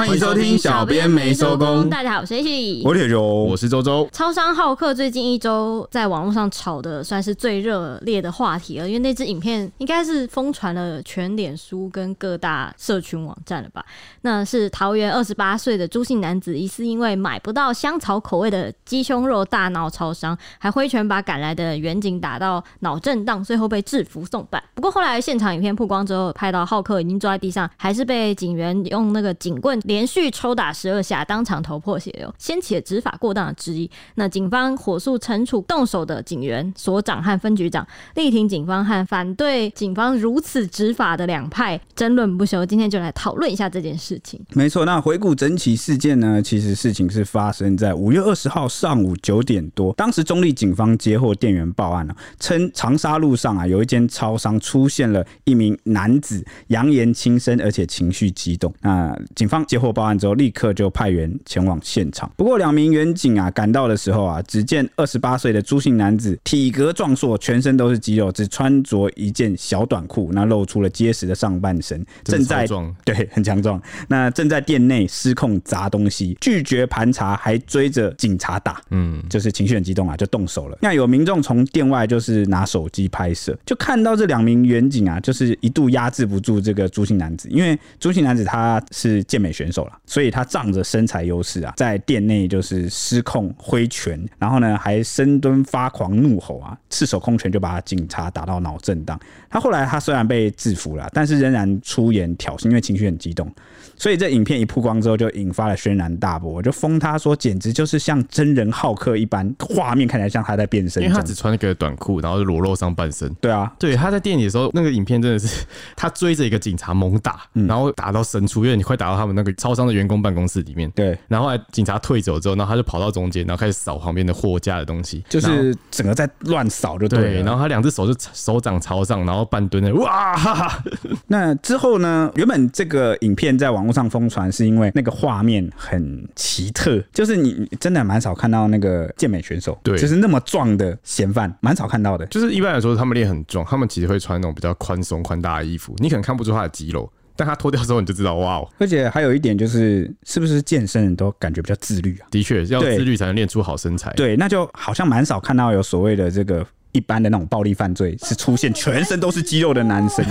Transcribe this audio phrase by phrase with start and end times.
[0.00, 1.90] 欢迎收听小编没收工。
[1.90, 4.08] 大家好，我是 H，我是铁球，我是周周。
[4.10, 13.84] 超商浩克最近一周在网络上炒的算是最热烈的话题了，因为那支影片应该是疯传了全脸书跟各大社群网站了吧？
[14.22, 24.62] 那是桃园二十八岁的朱姓男子，疑似因为买不到香草口味的鸡胸肉大闹超商，还挥拳把赶来的员警打到脑震荡，最后被制服送办。
[24.74, 29.78] 不过后来现场影片曝光之后，拍到浩克已经坐在地上，还是被警员用那个警棍。
[29.90, 33.90] 连续抽打十二下，当场头破血流，掀起了执法过当的质疑。
[34.14, 42.64] 那警方火速惩处动手的警员、所长和分局长，力挺警方和反对警方如此执法的两派争论不休。
[42.64, 44.40] 今天就来讨论一下这件事情。
[44.52, 49.92] 没错，那回顾整起事件呢，其实事情是发生在五月二十号上午九点多。
[49.94, 58.72] 当时中坜警方接获店员报案了，称长沙路上啊有一间超商出现了一名男子，扬言轻生，而且情绪激动。
[58.82, 59.66] 那警方。
[59.70, 62.30] 接获报案之后，立刻就派员前往现场。
[62.36, 72.66] 不过，两名员警啊赶到的时候啊，只见二十八岁的朱姓男子体格壮硕，全身都是肌肉，只穿着一件小短裤，那露出了结实的上半身，正在
[73.04, 73.80] 对很强壮。
[74.08, 80.78] 那正在店内失控砸东西，拒绝盘查，还追着警察打，嗯，就是情绪很激动啊，就动手了。
[80.80, 89.50] 那有民众从店外就是拿手机拍摄，就看到这两名员警啊，就是一度压制不住这个朱姓男子，因为朱姓男子他是健美。
[89.60, 99.20] 选手了，所以他仗着身材优势啊，在店内就是失控挥拳，然后呢还深蹲发狂怒吼啊，赤手空拳就把警察打到脑震荡。
[99.50, 103.52] 他后来他虽然被制服了，但是仍然出言挑衅，因为情绪很激动。
[103.96, 106.50] 所以这影片一曝光之后，就引发了轩然大波。
[106.50, 111.02] 我就封他说，简直就是像真人浩克一般，画面看起来像他在变身。
[111.02, 113.32] 因为他只穿那个短裤，然后就裸露上半身。
[113.34, 115.64] 对啊，对，他在店里的时候，那个影片真的是
[115.96, 120.90] 他追着一个警察猛打，然后打到深处，因为你快打到他们那个超商的员工办公室里面。
[120.92, 127.42] 对，然后后来警察退走之后，然后他就跑到中间，然后开始扫旁边的货架的东西，就是整个在乱扫，就对，对。
[127.42, 130.84] 然后他两只手就手掌朝上，然后半蹲的，哇哈哈。
[131.26, 132.30] 那之后呢？
[132.36, 134.70] 原本这个影片在网络上疯传是。
[134.70, 142.24] 因为那个画面很奇特，就是你真的蛮少看到那个健美选手，对，就是那么壮的嫌犯，蛮少看到的。
[142.26, 148.68] 就是一般来说，他们练很壮，他们其实会穿那种比较宽松、宽大的衣服，你可能看不出他的肌肉，但他脱掉之后，你就知道，哇哦！
[148.78, 152.28] 而且还有一点就是，是不是健身人都感觉比较自律啊？
[152.30, 154.12] 的确，要自律才能练出好身材。
[154.12, 160.24] 对，那就好像蛮少看到有所谓的这个一般的那种暴力犯罪是出现全身都是肌肉的男生。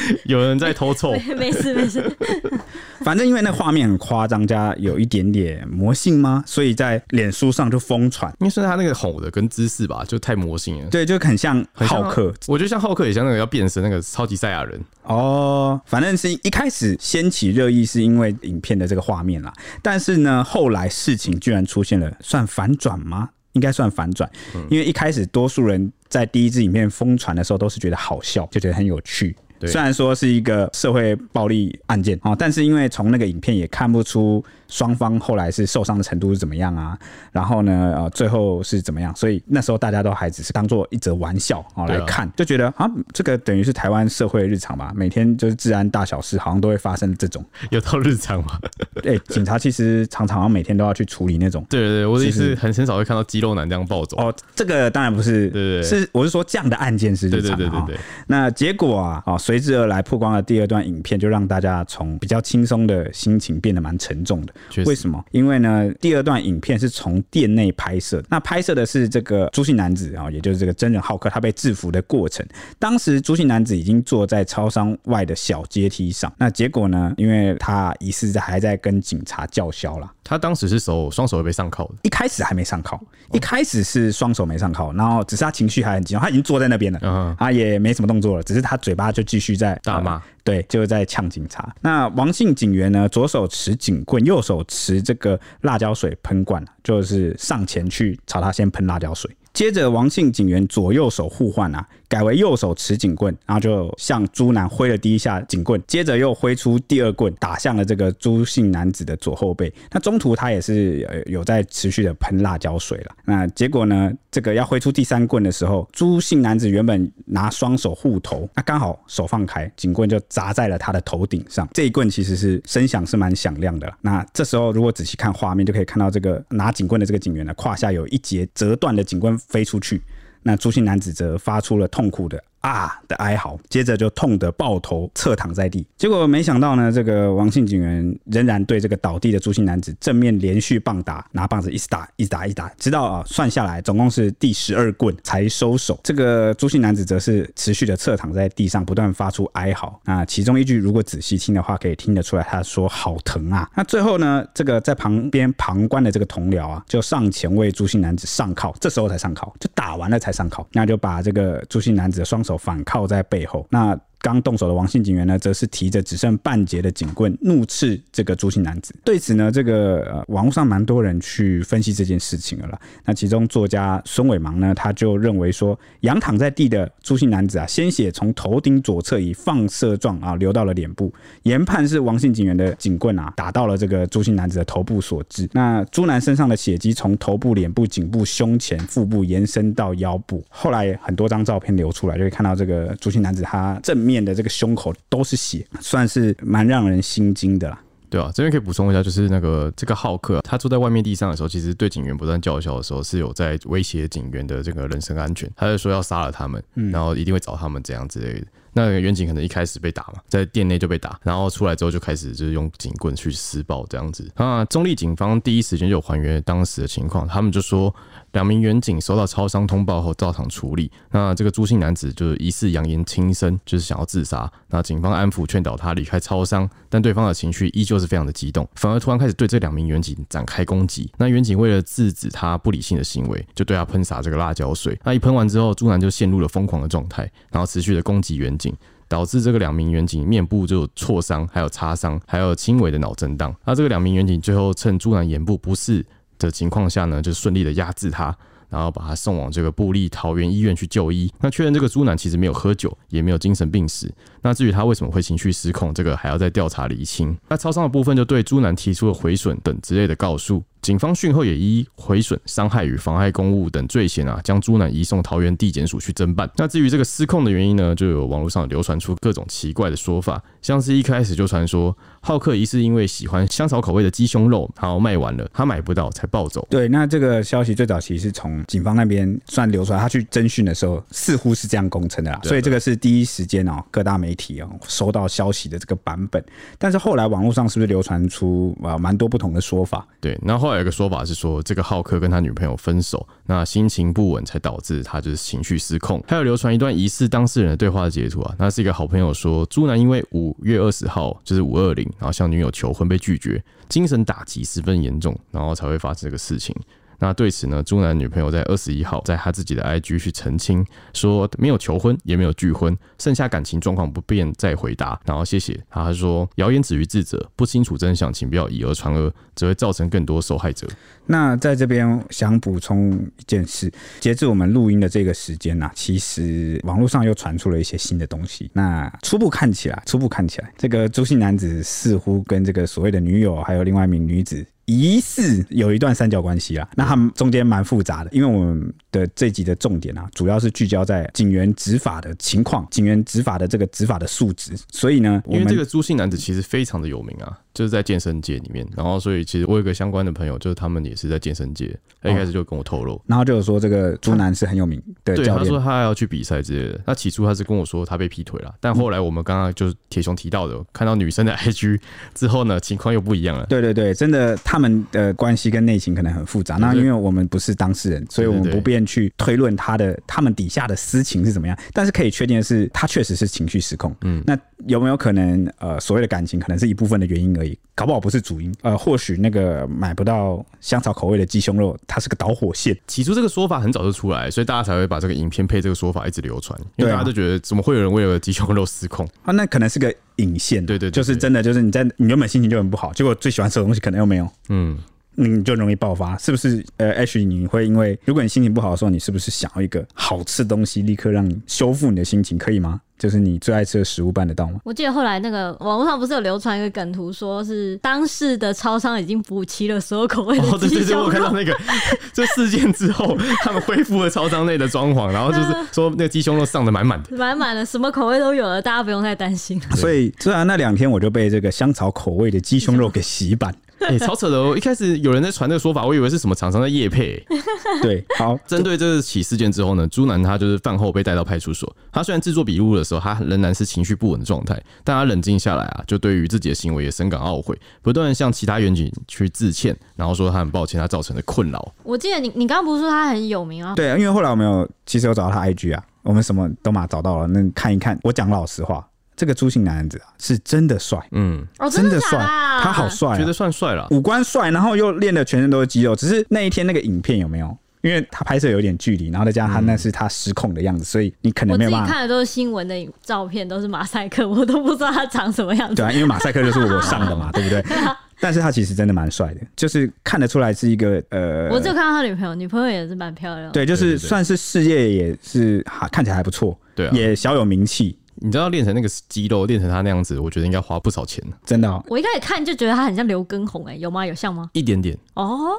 [0.24, 2.16] 有人在偷臭， 没事没事。
[3.04, 6.42] 反正因为那画面很夸张，加有一点点魔性吗？
[6.46, 8.32] 所以在脸书上就疯传。
[8.40, 10.90] 因为是他那个吼的跟姿势吧，就太魔性了。
[10.90, 12.32] 对，就很像浩克。
[12.46, 14.80] 我觉得像浩克，也像那个要变身那个超级赛亚人。
[15.02, 19.52] 哦，反正是一开始掀起热议，是因为影片的这个画面啦。
[19.82, 23.30] 但是呢，后来事情居然出现了，算反转吗？
[23.54, 24.30] 应该算反转，
[24.70, 29.36] 因为一开始多数人在第一支影片疯传的时候，都是觉得好笑，就觉得很有趣。
[29.68, 36.98] 虽然说是一个社会暴力案件啊，但是因为从那个影片也看不出双方后来是受伤的程度是怎么样啊，
[37.30, 41.84] 然后呢，呃，最后是怎么样，所以那时候大家都还只是当做一则玩笑啊。
[41.84, 48.58] 来看，就觉得啊，这个等于是台湾社会的日常吧，每天就是治安大小事，好像都会发生这种，有到日常吗？
[49.02, 54.16] 对， 警察其实常常每天都要去处理那种，对对对，我的意思很很少会看到肌肉男这样暴走。
[54.16, 59.36] 哦，这个当然不是，对对，是我是说这样的案件是日常，对对对对，那结果啊，啊。
[59.42, 64.54] 随之而来曝光了第二段影片，就让大家从比较轻松的心情变得蛮沉重的。
[64.86, 65.22] 为什么？
[65.30, 72.46] 因为呢，第二段影片是从店内拍摄，那拍摄的是这个朱姓男子啊，也就是这个真人浩克，他被制服的过程。
[72.78, 80.10] 当时朱姓男子已经坐在超商外的小阶梯上，那结果呢，因为他疑似还在跟警察叫嚣了。
[80.24, 83.00] 他当时是手双手被上铐的，一开始还没上铐，
[83.32, 91.74] 一开始是双手没上铐，然后只是他情绪还很激动，他已经坐在那边了，嗯他也没什么动作了，只是他嘴巴就继续在大骂，对，就是在呛警察。
[91.80, 99.30] 那王姓警员呢，左手持警棍，右手持这个辣椒水喷罐，就是上前去朝他先喷辣椒水。
[99.52, 109.72] 接着，王姓警员左右手互换啊，改为右手持警棍，然后就向朱男挥了第一下警棍，接着又挥出第二棍，打向了这个朱姓男子的左后背。
[109.90, 113.16] 那中途他也是有在持续的喷辣椒水了。
[113.24, 121.66] 那结果呢，这个要挥出第三棍的时候，朱姓男子原本拿双手护头，那刚好手放开，警棍就砸在了他的头顶上。
[121.72, 123.90] 这一棍其实是声响是蛮响亮的。
[124.02, 129.32] 那这时候如果仔细看画面，就可以看到这个拿警棍的这个警员呢，胯下有一截折断的警棍。
[129.48, 130.02] 飞出去，
[130.42, 135.86] 那朱姓男子则发出了痛苦的啊的哀嚎，接着就痛得抱头侧躺在地。
[135.96, 145.98] 结果没想到呢，这个王姓警员仍然对这个倒地的朱姓男子正面连续棒打，拿棒子一直打，一打，一打，直到啊算下来总共是第十二棍才收手。
[146.02, 150.00] 这个朱姓男子则是持续的侧躺在地上，不断发出哀嚎。
[150.04, 153.68] 那其中一句如果仔细听的话，可以听得出来，他说好疼啊。
[153.74, 163.98] 那最后呢，这个在旁边旁观的这个同僚啊，就上前为朱姓男子上铐，这时候才上铐，就打完了才上铐，那就把这个朱姓男子的双手反靠在背后，那。
[164.22, 168.94] 刚动手的王姓警员呢，则是提着只剩半截的警棍，怒斥这个朱姓男子。
[169.04, 172.80] 对此呢，这个呃，网络上蛮多人去分析这件事情了啦。
[173.04, 185.48] 那其中作家孙伟芒呢，他就认为说，仰躺在地的朱姓男子啊，鲜血从头顶左侧以放射状啊流到了脸部，研判是王姓警员的警棍啊打到了这个朱姓男子的头部所致。
[185.52, 190.44] 那朱男身上的血迹从头部、脸部、颈部、胸前、腹部延伸到腰部。
[190.48, 194.11] 后来很多张照片流出来，就会看到这个朱姓男子他正面。
[194.12, 197.80] 面的这个胸口都是血，算是蛮让人心惊的啦。
[198.10, 205.50] 对啊，这边可以补充一下，就是那个这个浩克，他坐在外面地上的时候，其实对警员不断叫嚣的时候，是有在威胁警员的这个人身安全。
[205.56, 206.62] 他就说要杀了他们，
[206.92, 208.46] 然后一定会找他们这样之类的。
[208.72, 214.30] 那个员警可能一开始被打嘛，在店内就被打，然后出来之后就开始就是用警棍去施暴这样子。
[214.36, 217.94] 那中立警方第一时间就还原当时的情况，他们就说。
[218.32, 220.90] 两名员警收到超商通报后到场处理。
[221.10, 224.50] 那这个朱姓男子就是疑似扬言轻生，就是想要自杀。
[224.68, 231.12] 那警方安抚劝导他离开超商，但对方的情绪依旧是非常的激动，反而突然开始对这两名员警展开攻击。
[231.18, 234.98] 那员警为了制止他不理性的行为，就对他喷洒这个辣椒水。
[235.04, 238.74] 那一喷完之后，朱男就陷入了疯狂的状态，然后持续的攻击远景警，
[239.08, 243.52] 导致这个两名员警面部就有挫伤，还有擦伤，还有轻微的脑震荡。
[243.64, 246.04] 那这个两名员警最后趁朱楠眼部不适
[246.38, 248.34] 的情况下呢，就顺利的压制他，
[248.68, 251.32] 然后把他送往这个布利桃园医院去就医。
[251.40, 254.12] 那确认这个朱楠其实没有喝酒，也没有精神病史。
[254.42, 257.36] 那至于他为什么会情绪失控，这个还要再调查厘清。
[257.48, 260.62] 那超商的部分就对朱南提出了毁损等之类的告诉。
[260.82, 266.50] 警方讯后也依毁损、伤害与妨害公务等罪嫌啊，将朱南移送桃园地检署去侦办。
[266.56, 276.66] 那至于这个失控的原因呢，就有网络上流传出各种奇怪的说法，像是一开始就传说浩克疑似因为喜欢香草口味的鸡胸肉，然后卖完了，他买不到才暴走。
[276.68, 282.40] 对，那这个消息最早其实是从警方那边算流出来，他去侦讯的时候似乎是这样供称的啦。
[282.42, 286.42] 所以这个是第一时间哦，各大媒媒体啊收到消息的这个版本。
[286.78, 290.06] 但是后来网络上是不是流传出啊蛮多不同的说法？
[290.20, 296.22] 对，那后来有个说法是说，这个浩克跟他女朋友分手，那心情不稳才导致他就是情绪失控。
[296.26, 306.74] 还有流传一段疑似当事人的对话的截图啊，那是一个好朋友说，朱楠因为五月二十号就是五二零，然后向女友求婚被拒绝，精神打击十分严重，然后才会发生这个事情。
[307.22, 310.84] 那对此呢，朱男女朋友在二十一号在他自己的 IG 去澄清，
[311.14, 315.20] 说没有求婚，也没有拒婚，剩下感情状况不便再回答。
[315.24, 320.84] 然后谢谢他，他说谣言止于智者，不清楚真相，请不要以讹传讹，只会造成更多受害者。
[321.24, 323.88] 那在这边想补充一件事，
[324.18, 328.68] 截至我们录音的这个时间呢、其实网络上又传出了一些新的东西。
[328.74, 334.66] 那初步看起来，初步看起来，这个朱姓男子似乎跟这个所谓的女友还有另外一名女子。
[334.98, 347.56] 疑似有一段三角关系啊，那他们中间蛮复杂的，因为我们的这集的重点啊，主要是聚焦在警员执法的情况，警员执法的这个执法的素质，所以呢，因为这个朱姓男子其实非常的有名啊。
[347.74, 357.00] 就是在健身界里面，然后所以其实我有个相关的朋友，就是他们也是在健身界，他一开始就跟我透露，然后就是说这个朱男是很有名的教练，对，他说他要去比赛之类的。
[357.06, 361.98] 那起初他是跟我说他被劈腿了，但后来我们刚刚就是铁雄提到的，看到女生的 IG
[362.34, 363.64] 之后呢，情况又不一样了。
[363.70, 366.76] 对对对，真的他们的关系跟内情可能很复杂。
[366.76, 371.78] 那因为我们不是当事人，所以我们不便去推论他的他们底下的私情是怎么样。
[371.92, 374.14] 但是可以确定的是，他确实是情绪失控。
[374.22, 377.78] 嗯，那有没有可能呃，所谓的感情可能是一部分的原因而已？
[377.94, 382.96] 搞不好不是主因，呃，或许那个买不到香草口味的鸡胸肉，它是个导火线。
[383.06, 389.52] 起初这个说法很早就出来，所以大家才会把这个影片配这个说法一直流传，因为大家都觉得怎么会有人为了鸡胸肉失控啊？
[389.52, 394.98] 那可能是个引线，对对，对，就是真的，就是你在你原本心情就很不好，结果最喜欢吃的东西可能又没有，嗯，
[395.34, 396.84] 你就容易爆发，是不是？
[396.98, 403.00] 呃，Ashley，你会因为如果你心情不好的时候，你是不是想要一个好吃的东西，立刻让你修复你的心情，可以吗？
[403.18, 404.80] 就是你最爱吃的食物办得到吗？
[404.82, 410.58] 我记得后来那个网络上不是有流传一个梗图，说是当时的超商已经补齐了所有口味。
[410.58, 411.72] 哦，对对对，我看到那个
[412.34, 419.80] 这事件之后，他们恢复了超商内的装潢，然后就是说那个鸡胸肉上的满满的，满满的，什么口味都有了，大家不用太担心。
[419.94, 423.72] 所以，虽然那两天我就被这个香草口味的鸡胸肉给洗版。
[424.08, 424.74] 哎、欸，超扯的哦！
[424.76, 427.46] 一开始有人在传这个说法，我以为是什么厂商在夜配、欸。
[428.02, 431.90] 对，好， 针对这起事件之后呢，朱楠他就是饭后被带到派出所。
[432.10, 441.94] 他虽然制作笔录的时候，他仍然是情绪不稳的状态，但他冷静下来啊，就对于自己的行为也深感懊悔，不断向其他员警去致歉，然后说他很抱歉他造成的困扰。
[442.02, 443.94] 我记得你，你刚刚不是说他很有名啊？
[443.94, 448.18] 对啊，因为后来我们有其实有找到他 IG 啊，我们什么都嘛找到了，那看一看。
[448.22, 449.06] 我讲老实话。
[449.36, 456.14] 这个朱姓男子啊，是真的帅，嗯，真的帅，他好帅，觉得算帅了，五官帅，然后又练的全身都是肌肉。
[456.14, 457.76] 只是那一天那个影片有没有？
[458.02, 462.04] 因为他拍摄有点距离，然后再加上他那是他失控的样子，所以你可能没有办法。
[462.04, 465.94] 我自己看的都是新闻的照片，都是马赛克，我都不知道他长什么样子。
[465.94, 467.80] 对啊，因为马赛克就是我上的嘛，对不对？
[468.40, 473.70] 但是他其实真的蛮帅的，就是看得出来是一个呃，我就看到他女朋友，女朋友也是蛮漂亮的。
[473.72, 478.18] 对，就是算是事业也是看起来还不错，对，也小有名气。
[478.42, 482.04] 你知道练成那个肌肉，练成他那样子，我觉得应该花不少钱，真的、哦。
[482.08, 484.26] 我一开始看就觉得他很像刘畊宏，哎，有吗？
[484.26, 484.68] 有像吗？
[484.72, 485.16] 一点点。
[485.34, 485.70] 哦，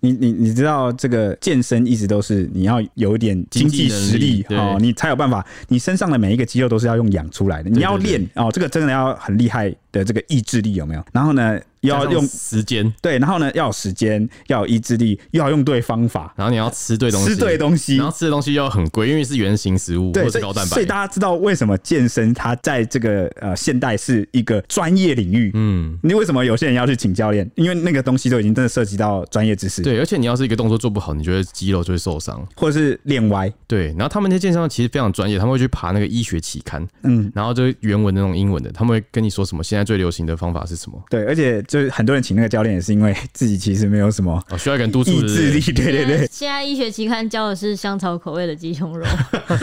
[0.00, 11.04] 你你你知道这个健身一直都是你要有一点经济实力哦，你才有办法，你身上的每一个肌肉都是要用养出来的，你要练哦，这个真的要很厉害的这个意志力有没有？
[11.12, 11.60] 然后呢？
[11.82, 20.74] 要用时间，对，然后呢，要有时间，要有意志力，又要用对方法，然后你要吃对东西，吃对东西，然后吃的东西又很贵，因为是原型食物，对，或是高蛋白。
[20.74, 25.50] 所以大家知道为什么健身它在这个呃现代是一个专业领域？
[25.54, 27.50] 嗯，你为什么有些人要去请教练？
[27.56, 29.82] 因为那个东西都已经真的涉及到专业知识。
[29.82, 33.52] 对，而且你要是一个动作做不好，你觉得肌肉就会受伤，或者是练歪。
[33.66, 41.02] 对，然后他们那些健身其实非常专业，他们会去爬那个医学期刊，嗯，然后就原文的那种英文的，他们会跟你说什么现在最流行的方法是什么？
[41.10, 42.52] 对，而且就是很多人请那个。
[42.52, 46.28] 教练也是因为自己其实没有什么需要一个人督促意志力，对对对。
[46.30, 49.06] 现在医学期刊教的是香草口味的鸡胸肉。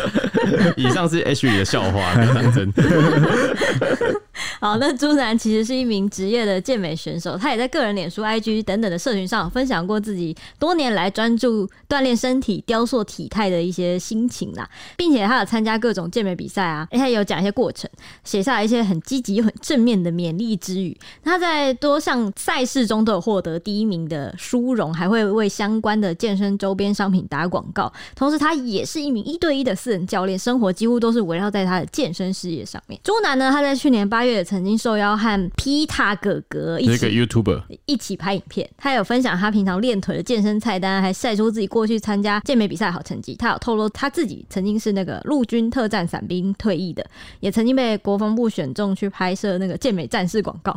[0.76, 2.74] 以上是 H 里的笑话，没当真。
[4.60, 17.90] 好，那朱南其实是一名职业的健美选手，他也在个人脸书、IG 等等的社群上分享过自己多年来专注锻炼身体、雕塑体态的一些心情啦，并且他有参加各种健美比赛啊，他也有讲一些过程，
[18.26, 20.98] 写下来一些很积极又很正面的勉励之语。
[21.24, 27.90] 他在多项赛事中都有获得第一名的殊荣，还会为相关的健身周边商品打广告。
[28.14, 33.00] 同时，他也是一名一对一的私人教练，生活几乎都是围绕在他的健身事业上面。
[33.02, 34.46] 朱南呢，他在去年八月。
[34.50, 43.36] 曾经受邀和皮塔哥哥一起，一个 YouTuber 一起拍影片，他有分享他平常练腿的健身菜单，还晒出自己过去参加健美比赛好成绩。
[43.36, 47.06] 他有透露他自己曾经是那个陆军特战伞兵退役的，
[47.42, 50.76] 也曾经被国防部选中去拍摄那个健美战士广告。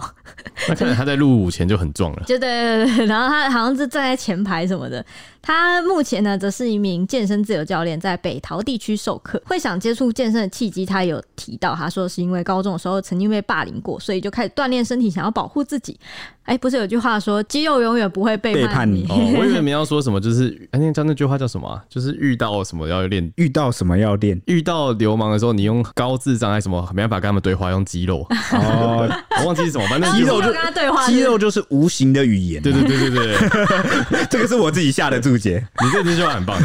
[0.69, 5.03] 那看来他在入伍前就很壮了，就对对对，然后他好像是站在前排什么的。
[5.45, 9.43] 他目前呢，则是一名健身自由教练，在北桃地区授课。
[9.45, 15.99] 会想接触健身的契机，他有提到，他说是因为高中的时候曾经被霸凌过，所以就开始锻炼身体，想要保护自己。
[16.45, 19.05] 哎、欸，不是有句话说，肌肉永远不会背叛你。
[19.05, 21.81] 叛你 哦，我以为你要说什么，就是哎，那叫那句话叫什么、啊？
[21.89, 28.27] 就是遇到什么要练，遇到什么要练，遇到流氓的时候，你用高智障还是什么，没办法跟他们对话，用肌肉。
[28.53, 29.09] 哦，
[29.41, 32.63] 我忘记是什么，反正肌肉就跟他对话，肌肉就是无形的语言。
[32.63, 35.63] 对对对对对， 这个是我自己下的注解。
[35.83, 36.59] 你这句话很棒，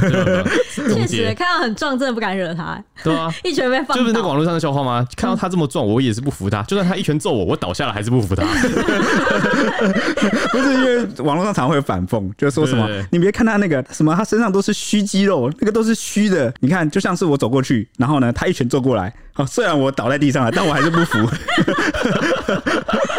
[0.73, 2.81] 确实看到很壮，真的不敢惹他。
[3.03, 3.97] 对啊，一拳被放。
[3.97, 5.05] 就是那个网络上的笑话吗？
[5.15, 6.61] 看到他这么壮，我也是不服他。
[6.63, 8.43] 就算他一拳揍我，我倒下了还是不服他。
[10.51, 16.53] 不是因为网络上常常会有反讽，就是说什么你别看他那个什么，他身上都是虚肌肉，那个都是虚的。
[16.59, 21.29] 你看，就像是我走过去，然后呢，他一拳揍过来，好， 虽然我倒在地上了，但我还是不服。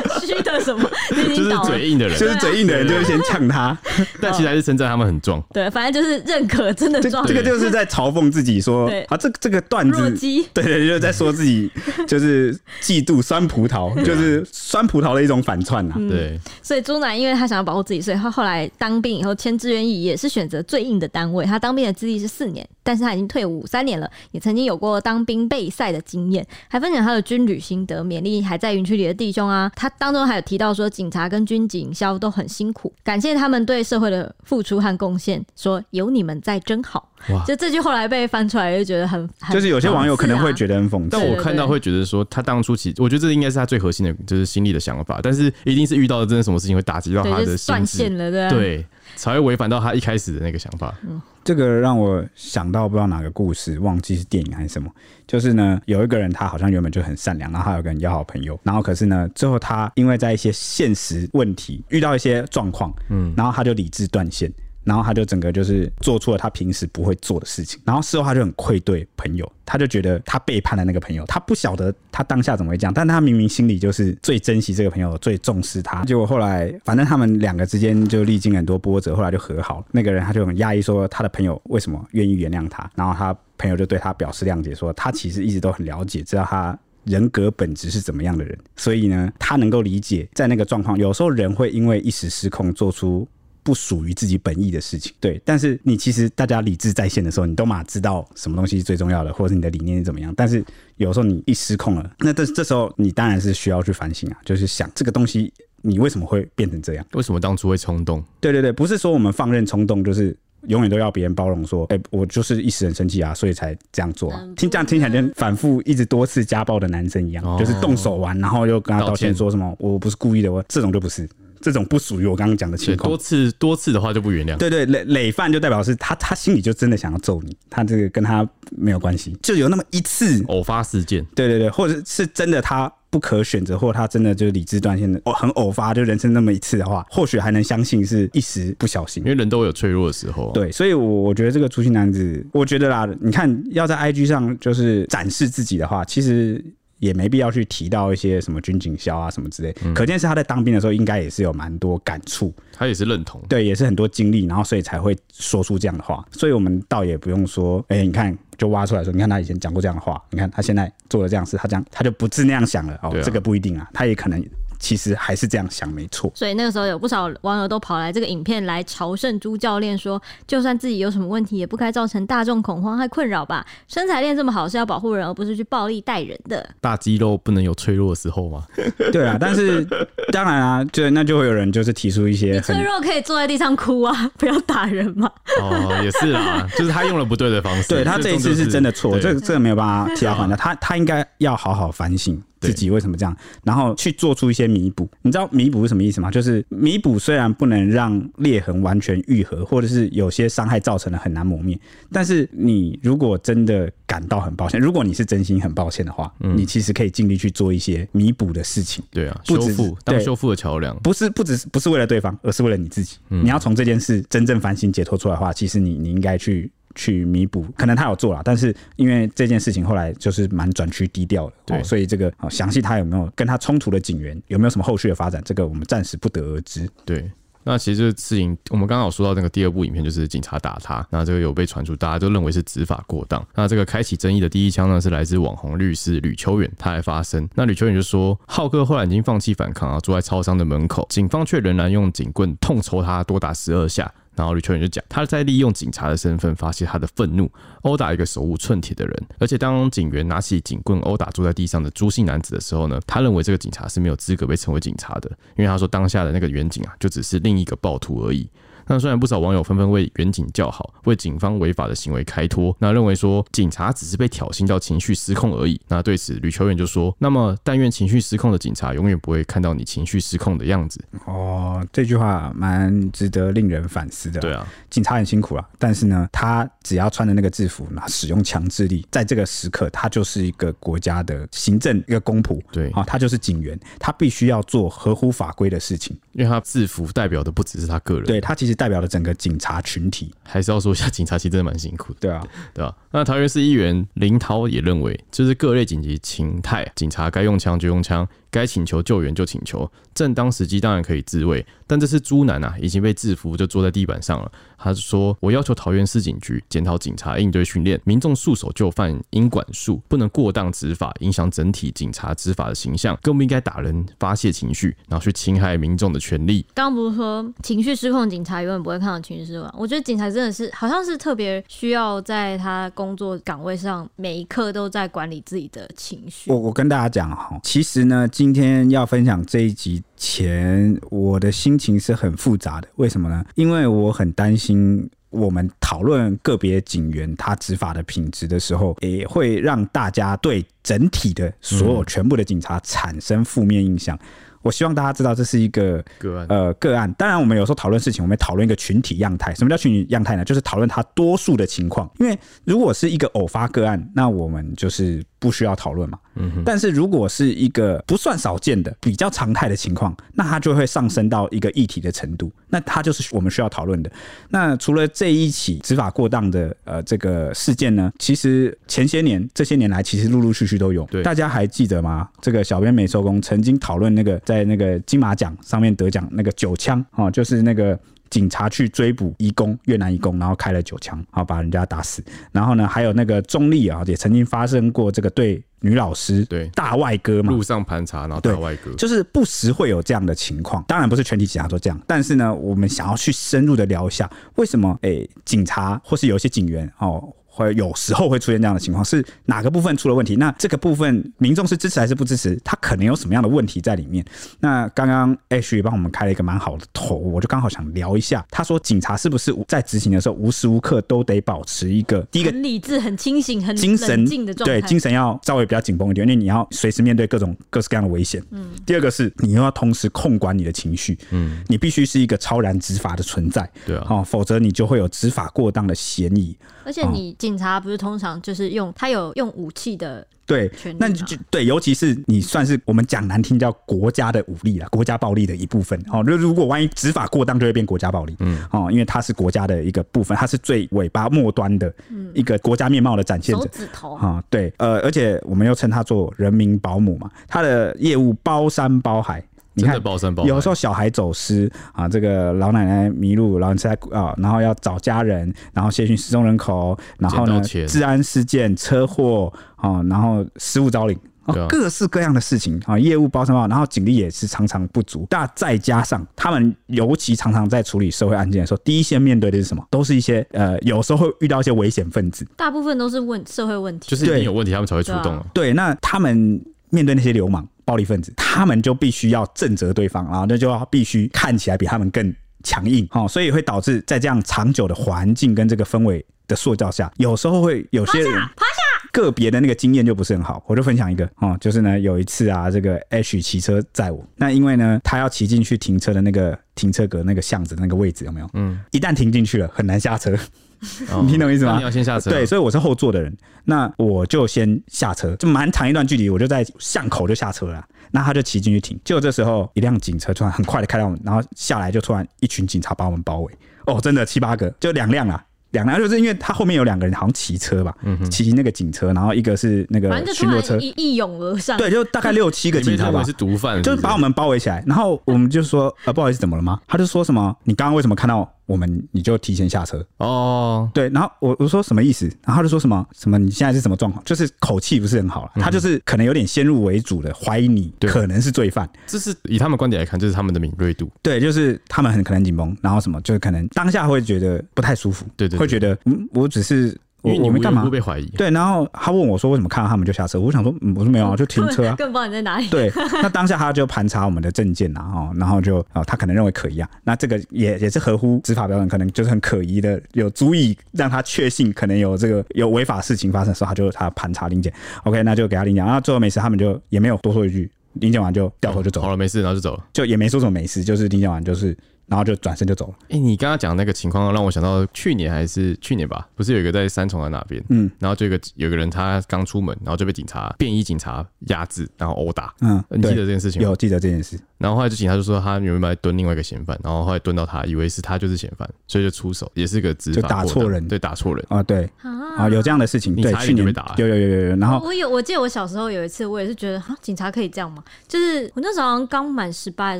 [0.24, 0.88] 虚的什么？
[1.10, 3.76] 就是嘴硬的人，就是嘴硬的人就会先呛他，
[4.20, 5.42] 但其实还是称赞他们很壮。
[5.52, 7.26] 对，反正就是认可真的壮。
[7.26, 10.10] 这个就是在嘲讽自己说啊，这这个段子，
[10.52, 11.70] 对对，就是在说自己
[12.06, 15.94] 就是嫉妒酸葡萄， 就是酸葡萄的一种反串呐。
[16.08, 21.44] 对，所以朱楠因为他想要保护自己，所以他后来当兵以后签志愿役，也是选择最硬的单位。
[21.44, 29.70] 他当兵的资历是四年，但是他已经退伍三年了，也曾经有过当兵备赛的经验，还分享他的军旅心得，勉励还在营区里的弟兄啊。
[29.74, 37.08] 他当中还有提到说，警察跟军警消都很辛苦，感谢他们对社会的付出和贡献，说有你们在真好。
[37.30, 48.86] 哇，就这句后来被翻出来，就觉得很，就是有些网友可能会觉得很讽刺，但我看到会觉得说，他当初其实我觉得这应该是他最核心的，就是心里的想法，但是一定是遇到了真的什么事情会打击到他的心，断线了，对，对，
[49.18, 50.94] 才会违反到他一开始的那个想法。
[51.02, 54.90] 嗯，这个让我想到不知道哪个故事，忘记是电影还是什么，
[55.26, 64.50] 就是呢，有一个人他好像原本就很善良，然后他有个人要好朋友，然后可是呢，最后他因为在一些现实问题遇到一些状况，嗯，然后他就理智断线。
[64.88, 76.02] 然后他就整个就是做出了他平时不会做的事情，然后事后他就很愧对朋友，他就觉得他背叛了那个朋友，他不晓得他当下怎么会这样，但他明明心里就是最珍惜这个朋友，最重视他。
[76.04, 79.86] 结果后来，反正他们两个之间就历经很多波折，后来就和好了。
[79.92, 82.90] 那个人他就很压抑说，他的朋友为什么愿意原谅他？
[82.94, 93.26] 然后他朋友就对他表示谅解，说他其实一直都很了解，知道他人格本质是怎么样的人，所以呢，他能够理解在那个状况，有时候人会因为一时失控做出
[93.68, 95.12] 不属于自己本意的事情。
[95.20, 100.32] 对，但是你其实大家理智在线的时候，你都嘛知道什么东西是最重要的，或者是你的理念是怎么样。
[100.34, 100.64] 但是
[100.96, 107.04] 有时候你一失控了，那这这时候你当然是需要去反省啊，就是想这个东西你为什么会变成这样？
[107.12, 108.24] 为什么当初会冲动？
[108.40, 110.34] 对对对，不是说我们放任冲动，就是。
[110.66, 114.44] 永远都要别人包容，说，哎、欸，我就是一时很生气啊，所以才这样做啊。
[114.56, 121.28] 听这样听起来，跟反复一直多次家暴的男生一样，哦、就是动手完，然后又跟他道歉，说什么我不是故意的，我这种就不是，
[121.60, 123.08] 这种不属于我刚刚讲的情况。
[123.08, 124.56] 多次多次的话就不原谅。
[124.56, 131.24] 对对，累累犯就代表是他他心里就真的想要揍你，他这个跟他没有关系，就有那么一次偶发事件。
[131.34, 132.92] 对对对，或者是真的他。
[133.10, 140.50] 不可选择，或他真的就是理智断线的，哦，很偶发，就人生那么一次的话，或许还能相信是一时不小心，因为人都有脆弱的时候。
[140.52, 146.62] 对，所以，我我觉得这个粗心男子，我觉得啦，你看要在 IG 上就是展示自己的话，其实。
[146.98, 156.26] 也没必要去提到一些什么军警校啊什么之类，嗯、可见是他在当兵的时候应该也是有蛮多感触，他也是认同，对，也是很多经历，然后所以才会说出这样的话。
[156.32, 162.98] 所以我们倒也不用说，哎、欸，你看就挖出来说，你看他以前讲过这样的话，你看他现在做了这样事，他这样他就不是那样想了。
[163.02, 164.44] 哦，啊、这个不一定啊，他也可能。
[164.78, 166.30] 其实还是这样想，没错。
[166.34, 173.64] 所以那个时候有不少网友都跑来这个影片来朝圣朱教练，说就算自己有什么问题，也不该造成大众恐慌和困扰吧。
[173.86, 176.68] 身材练这么好是要保护人，而不是去暴力待人的。
[176.80, 178.64] 大肌肉不能有脆弱的时候吗？
[179.12, 179.86] 对啊，但是
[180.32, 185.30] 当然啊，就那就会有人就是提出一些脆弱可以坐在地上哭啊，不要打人嘛。
[185.60, 187.88] 哦，也是啊，就是他用了不对的方式。
[187.88, 192.40] 对，他这一次是真的错，这个这个没有办法替他还的，他他应该要好好反省。
[192.60, 195.08] 自己为什么这样，然后去做出一些弥补。
[195.22, 196.30] 你知道弥补是什么意思吗？
[196.30, 201.78] 就是弥补虽然不能让裂痕完全愈合，或者是有些伤害造成了很难磨灭，
[202.12, 209.04] 但是你如果真的感到很抱歉，如果你是真心很抱歉的话，嗯、你其实可以尽力去做一些弥补的事情。
[209.10, 213.16] 对啊，修复当修复的桥梁，不是不只是不是为了对方，而是为了你自己。
[213.30, 216.70] 嗯、你要从这件事真正反省解脱出来的话，其实你你应该去。
[216.98, 226.90] 去弥补，可能他有做了，但是因为这件事情后来就是蛮转趋低调的，对，所以这个详细他有没有跟他冲突的警员，有没有什么后续的发展，这个我们暂时不得而知。
[227.04, 227.30] 对，
[227.62, 233.46] 那其实这个事情，我们刚刚有说到那个第二部影片，就是警察打他，那这个有被传出，大家都认为是执法过当。
[233.54, 237.48] 那这个开启争议的第一枪呢，是来自网红律师吕秋远，他来发声。
[237.54, 244.12] 那吕秋远就说，浩哥后来已经放弃反抗啊，坐在超商的门口，警方却仍然用警棍痛抽他多达十二下。
[244.38, 247.50] 然后吕秋远就讲，他在利用警察的身份发泄他的愤怒，
[247.82, 249.26] 殴打一个手无寸铁的人。
[249.38, 258.48] 而且当警员拿起警棍殴打坐在地上的朱姓男子的时候呢，他认为这个警察是没有资格被称为警察的，因为他说当下的那个远景啊，就只是另一个暴徒而已。
[258.88, 265.78] 那虽然不少网友纷纷为远景叫好，为警方违法的行为开脱，那认为说警察只是被挑衅到情绪失控而已。
[265.88, 274.40] 那对此吕秋远就说：“那么但愿情绪失控的警察永远不会看到你情绪失控的样子。”哦，这句话蛮值得令人反思的。
[274.40, 282.58] 对啊，警察很辛苦啊，但是呢，他只要穿着那个制服，那使用强制力，在这个时刻，他就是一个国家的行政一个公仆。
[282.72, 288.77] 对啊，他就是警员，他必须要做合乎法规的事情，因为他制服代表的不只是他个人，对他其实。
[288.78, 292.18] 代表了整个警察群体，还是要说一下，警察其实真的蛮辛苦的。
[292.20, 292.96] 对啊，对吧？
[293.10, 298.26] 那桃园市议员林涛也认为，就是各类紧急情态，警察该用枪就用枪。
[298.50, 304.50] 该请求救援就请求，正当时机当然可以自卫，但这次朱男啊已经被制服就坐在地板上了。
[304.78, 319.68] 他说：“我要求桃园市警局检讨警察应对训练，民众束手就犯应管束，不能过当执法，影响整体警察执法的形象，更不应该打人发泄情绪，然后去侵害民众的权利。”刚刚不是说情绪失控警察永远不会看到情绪失控？
[319.76, 326.50] 我觉得警察真的是好像是特别需要在他工作岗位上每一刻都在管理自己的情绪。
[326.52, 328.26] 我我跟大家讲哈，其实呢。
[328.38, 332.86] 今天要分享这一集前，我的心情是很复杂的。
[332.94, 333.44] 为什么呢？
[333.56, 344.16] 因为我很担心，我们讨论个别警员他执法的品质的时候，也会让大家对整体的所有全部的警察产生负面印象。
[344.62, 347.12] 我希望大家知道，这是一个个案，呃，个案。
[347.14, 349.52] 当然，我们有时候讨论事情，我们讨论一个群体样态。
[349.54, 350.44] 什么叫群体样态呢？
[350.44, 352.08] 就是讨论它多数的情况。
[352.18, 356.18] 因为如果是一个偶发个案，那我们就是不需要讨论嘛。
[356.34, 364.10] 嗯，但是如果是一个不算少见的、比较常态的情况，那它就会上升到一个议题的程度，那它就是我们需要讨论的。
[364.50, 371.04] 那除了这一起执法过当的呃这个事件呢，其实前些年这些年来，其实陆陆续续都有。
[371.06, 372.28] 对，大家还记得吗？
[372.40, 377.98] 这个小编美收工，曾经讨论那个在那个金马奖上面得奖那个九枪哦，就是那个。
[378.30, 382.22] 警察去追捕移工，越南移工，然后开了九枪，好把人家打死。
[382.52, 390.84] 然后呢，还有那个中立啊，也曾经发生过这个对女老师对大外哥嘛，路上盘查，然后大外哥，就是不时会有这样的情况。
[390.88, 397.32] 当然不是全体警察都这样，但是呢，我们想要去深入的聊一下，为什么诶、欸，警察或是有一些警员哦。
[397.58, 400.36] 会有时候会出现这样的情况，是哪个部分出了问题？
[400.36, 402.58] 那这个部分民众是支持还是不支持？
[402.64, 404.24] 他可能有什么样的问题在里面？
[404.60, 408.46] 那刚刚 Ash 也帮我们开了一个蛮好的头，我就刚好想聊一下。
[408.50, 414.80] 他说，警察是不是在执行的时候无时无刻都得保持一个第一个很理智、很清醒、很精神静的状态？
[414.80, 418.42] 对，精神要稍微比较紧绷一点，因为你要随时面对各种各式各样的危险。
[418.50, 418.70] 嗯。
[418.86, 421.18] 第二个是你又要同时控管你的情绪。
[421.30, 421.62] 嗯。
[421.66, 423.68] 你必须是一个超然执法的存在。
[423.84, 424.06] 对啊。
[424.08, 426.56] 哦，否则你就会有执法过当的嫌疑。
[426.84, 435.98] 而且你警察不是通常就是用他有用武器的对，那就对，尤其是你算是我们讲难听叫国家的武力了，国家暴力的一部分。
[436.10, 438.34] 哦，如如果万一执法过当，就会变国家暴力。
[438.40, 441.92] 嗯，哦，因为它是国家的一个部分，它是最尾巴末端的
[442.32, 443.60] 一个国家面貌的展现者。
[443.62, 449.42] 手指头啊，对，呃，而且我们又称它做人民保姆嘛，它的业务包山包海。
[449.78, 450.00] 你看，
[450.44, 465.26] 有时候小孩走失啊，这个老奶奶迷路，老人在啊，然后要找家人，然后协寻失踪人口，然后呢，治安事件、车祸啊，然后失物招领啊，各式各样的事情啊，业务包山包，然后警力也是常常不足。
[465.30, 469.86] 那再加上他们尤其常常在处理社会案件的时候，第一线面对的是什么？
[469.90, 475.46] 都是一些呃，有时候会遇到一些危险分子，大部分都是问社会问题，就是你有问题，他们才会出动啊。
[475.54, 476.60] 对，那他们
[476.90, 477.66] 面对那些流氓。
[477.88, 490.62] 暴力分子，他们就必须要震慑对方，然后那就要必须看起来比他们更强硬，哦，所以会导致在这样长久的环境跟这个氛围的塑造下，有时候会有些人趴下，个别的那个经验就不是很好。
[490.66, 498.50] 我就分享一个，哦，就是呢有一次啊，这个 H 骑车载我，那因为呢他要骑进去停车的那个停车格那个巷子那个位置有没有？
[498.52, 500.36] 嗯，一旦停进去了，很难下车。
[501.22, 501.76] 你听懂意思吗？
[501.76, 502.30] 你要先下车。
[502.30, 507.84] 对，所以我是后座的人，那我就先下车，就蛮长一段距离，我就在巷口就下车了。
[508.10, 513.52] 那他就骑进去停，结果这时候一辆警车突然很快的开到我们，然后下来就突然一群警察把我们包围。
[513.86, 517.94] 哦，真的七八个，就两辆啊，两辆，就是因为他后面有两个人好像骑车吧，
[518.30, 521.76] 骑那个警车，然后一个是那个巡逻车，一一拥而上。
[521.76, 524.82] 对，就大概六七个警察吧，是毒贩，就是把我们包围起来。
[524.86, 526.80] 然后我们就说，呃，不好意思，怎么了吗？
[526.86, 528.50] 他就说什么，你刚刚为什么看到？
[528.68, 532.26] 我们你就提前下车哦，对，然后我我说什么意思？
[532.44, 534.22] 然后他就说什么什么你现在是什么状况？
[534.24, 538.86] 就是口气不是很好了，他就是可能有点先入为主的怀疑你可能是罪犯。
[539.06, 541.10] 这是以他们观点来看，这是他们的敏锐度。
[541.22, 546.94] 对，就是他们很可能紧绷，然后什么就是可能当下会觉得不太舒服，对对，会觉得嗯，我只是。
[547.22, 547.84] 我你们干嘛？
[547.90, 548.26] 被怀疑？
[548.36, 552.68] 对，然后他问我说：“为什么看到他们就下车？”我想说：“嗯，我说没有啊，就停车啊。”更不知道你在哪里。
[552.68, 556.88] 对，那当下他就盘查我们的证件呐，哦，然后就哦，他可能认为可疑啊。
[557.02, 564.72] 那这个也也是合乎执法标准，可能就是很可疑的，有足以让他确信可能有这个有违法事情发生的时候，他就他盘查临检。
[565.02, 565.84] OK，那就给他临检。
[565.84, 569.06] 然后最后没事，他们就也没有多说一句，临检完就掉头就走了。
[569.06, 571.76] 好了，没事，然后就走了，就也没说什么没事，就是临检完就是。
[572.08, 572.94] 然后就转身就走了。
[573.02, 582.54] 哎、欸，你刚刚讲那个情况让我想到去年还是去年吧，不是有一个在三重的那边，嗯，然后就有个有个人他刚出门，然后就被警察便衣警察压制，然后殴打。
[582.60, 583.68] 嗯，你记得这件事情吗？
[583.68, 584.38] 有记得这件事。
[584.58, 591.44] 然后后来就警察就说他有没有来蹲另外一个嫌犯，然后后来蹲到他，以为是他就是嫌犯，所以就出手，也是个执法，就打错人，对，打错人。
[591.48, 594.56] 啊，对啊，有这样的事情，对，去年被打，有有有有有。
[594.56, 597.82] 然后我有，我记得我小时候有一次，我也是觉得哈，警察可以这样吗？
[598.06, 599.96] 就是我那时候好像刚满十八，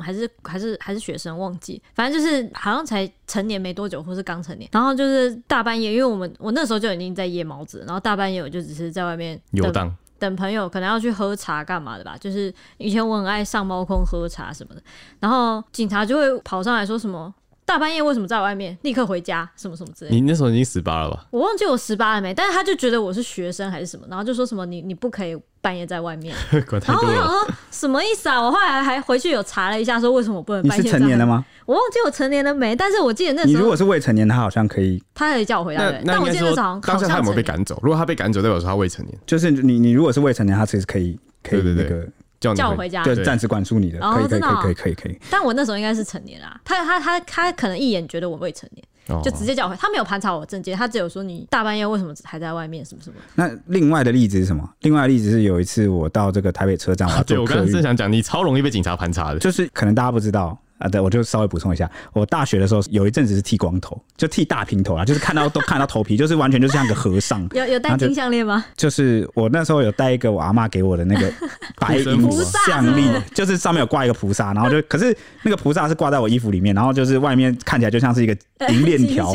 [0.00, 2.50] 还是还是还是还是学生，忘记，反正就是。
[2.52, 12.16] 好像才成年没多久，或是刚成年，然后就是大半夜，因为我们我那时候就已经在夜猫子，然后大半夜我就只是在外面游荡，等朋友，可能要去喝茶干嘛的吧。
[12.20, 14.82] 就是以前我很爱上猫空喝茶什么的，
[15.18, 17.34] 然后警察就会跑上来说什么。
[17.64, 18.76] 大半夜为什么在外面？
[18.82, 20.16] 立刻回家，什么什么之类的。
[20.16, 21.26] 你那时候已经十八了吧？
[21.30, 26.34] 我忘记我十八了没，但是他就觉得我是学生还是什么，然后就说什么你你不可以半夜在外面。
[26.68, 27.12] 管太多了。
[27.12, 28.40] 然后我想说什么意思啊？
[28.40, 30.98] 我后来还回去有查了一下，说为什么我不能半夜在外面。
[30.98, 31.44] 你是成年了吗？
[31.66, 33.52] 我忘记我成年了没，但是我记得那时候。
[33.52, 35.02] 你如果是未成年，他好像可以。
[35.14, 36.00] 他可以叫我回来。
[36.04, 37.78] 那那应该说，当时他有没有被赶走？
[37.82, 39.18] 如果他被赶走，代表说他未成年。
[39.26, 41.74] 就是你你如果是未成年，他其实可以可以那个。
[41.74, 42.08] 对对对
[42.40, 45.20] 叫，叫我回家，就暂时管束你的，可以可以可以可以可以。
[45.28, 48.88] 但我那时候应该是成年啊，他他他他可能一眼觉得我未成年，哦
[49.22, 49.76] 就直接叫我回。
[49.78, 53.16] 他没有盘查我证件，他只有说你大半夜为什么还在外面，什么什么。
[53.34, 54.68] 那另外的例子是什么？
[54.80, 59.38] 另外的例子是有一次我到这个台北车站，我对我刚刚正想讲，你超容易被警察盘查的。
[59.38, 60.58] 就是可能大家不知道。
[60.80, 67.46] 啊，对，我就稍微补充一下，我大学的时候有一阵子是剃光头，就剃大平头啊，就是看到都看到头皮，就是完全就像个和尚。
[67.52, 68.64] 有有戴金项链吗？
[68.74, 71.30] 就是我那时候有戴一个我阿妈给我的那个
[71.76, 78.34] 白银项链，就是上面有挂一个菩萨，然后就可是那个菩萨是挂在我衣服里面，然后就是外面看起来就像是一个
[78.68, 79.32] 银链条，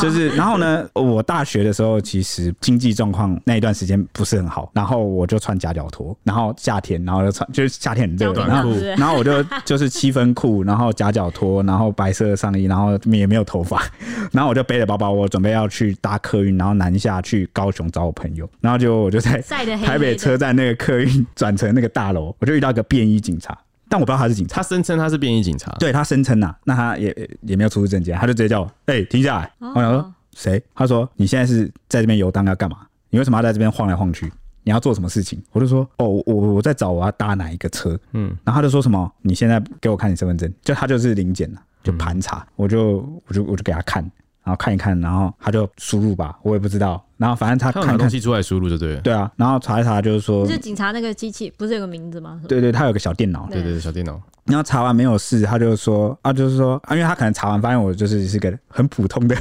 [0.00, 10.90] 就是然后呢，我大学的时候其实经济状况那一段时间不是很好，然后我就穿夹脚拖，然后夏天，然后就穿就是夏天很热，然后然后我就就是七分裤，然后。
[11.00, 13.82] 夹脚拖，然后白色的上衣，然后也没有头发，
[14.32, 23.56] 然后我就背着包包，我准备要去搭客运，然后南下去高雄找我朋友，然后就我就在台北车站那个客运转乘那个大楼，我就遇到一个便衣警察，
[23.90, 30.62] 但我不知道他是警察，他声称他是便衣警察，对他声称呐，那他也也没有出示证件，他就直接叫我，哎、欸，停下来，哦、我想说谁？
[30.74, 32.78] 他说你现在是在这边游荡要干嘛？
[33.10, 34.32] 你为什么要在这边晃来晃去？
[34.62, 35.42] 你要做什么事情？
[35.52, 44.08] 我就说哦，我我在找我要搭哪一个车，嗯，然后他就说什么，你现在给我看你身份证，就他就是临检了，就盘查，我就我就我就给他看，
[44.42, 47.02] 然后看一看，然后他就输入吧，我也不知道。
[47.16, 49.00] 然后反正他看看他东西出来输入就对了。
[49.02, 52.40] 对啊，然后查一查就是说，就警察那个机器不是有个名字吗？
[52.48, 53.46] 对对，他有个小电脑。
[53.50, 54.20] 对对对，小电脑。
[54.50, 59.36] 然后查完没有事，他就说啊，就是说啊，因为他可能查完发现我就是是个很普通的、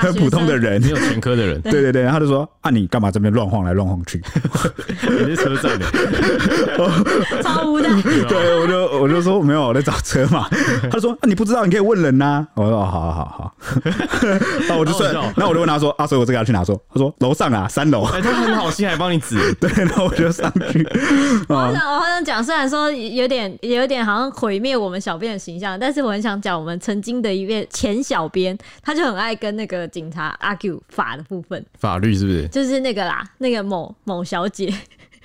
[0.00, 1.60] 很普通的人，没有前科的人。
[1.62, 4.20] 对对对，然后他就说啊，你干嘛这边乱晃来乱晃去？
[5.08, 5.86] 你是车站的，
[7.42, 7.88] 超无奈。
[8.02, 10.48] 对，我就我就说没有，我在找车嘛。
[10.82, 12.46] 他就说啊，你不知道，你可以问人呐。
[12.54, 13.54] 我说好好好好。
[14.68, 16.64] 那我就说，那我就问他说啊，所以我这个要去哪？
[16.64, 18.04] 说他说楼上啊，三楼。
[18.04, 19.36] 哎，他很好心，还帮你指。
[19.60, 20.86] 对，然后我就上去。
[21.48, 24.30] 我好想，我好想讲，虽然说有点有点好像。
[24.40, 32.48] 毁灭我们小编的形象，但是我很想讲我们曾经的一位前小编，他就很爱跟那个警察 argue 法的部分，法律是不是？
[32.48, 34.72] 就是那个啦，那个某某小姐。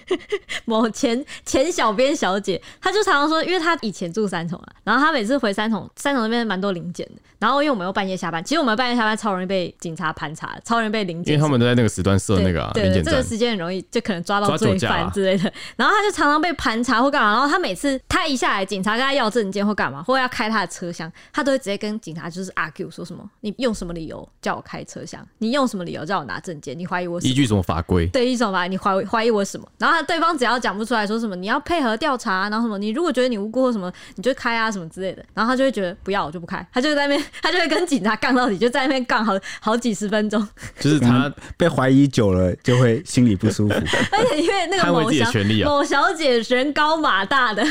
[0.66, 7.22] 某前前小编小姐，她就常常说，因为她以前住三重啊，然后她每次回三重，三重那边蛮多零检的。
[7.38, 15.52] 然后因为我们又半夜下班，其实我们半夜下班超容易被警察盘查，超容易被零检，因为他们都在那个时段设那个对，对，这个时间很容易就可能抓到罪犯之类的。
[15.76, 17.34] 然后她就常常被盘查或干嘛。
[17.34, 25.26] 然后她每次她一下来，警察跟她要证件或干嘛，或要开她的车厢，她都会直接跟警察就是 argue 说什么：你用什么理由叫我开车厢？
[25.40, 26.78] 你用什么理由叫我拿证件？
[26.78, 27.20] 你怀疑我？
[27.22, 28.08] 依据什么法规？
[28.08, 28.66] 对，依据什么法？
[28.66, 29.68] 你怀怀疑我什么？
[29.78, 30.76] 然后他对方只要讲。
[30.76, 39.32] 不出来说什么，你要配合调查，然后什么，你如果觉得你无辜或什么，你就开啊什么之类的，然后他就会觉得不要，我就不开，他就在那边，他就会跟警察杠到底，就在那边杠好
[39.62, 40.46] 好几十分钟。
[40.78, 43.74] 就是他被怀疑久了，就会心里不舒服。
[44.12, 45.32] 而且因为那个某小、啊、
[45.64, 47.64] 某小姐人高马大的，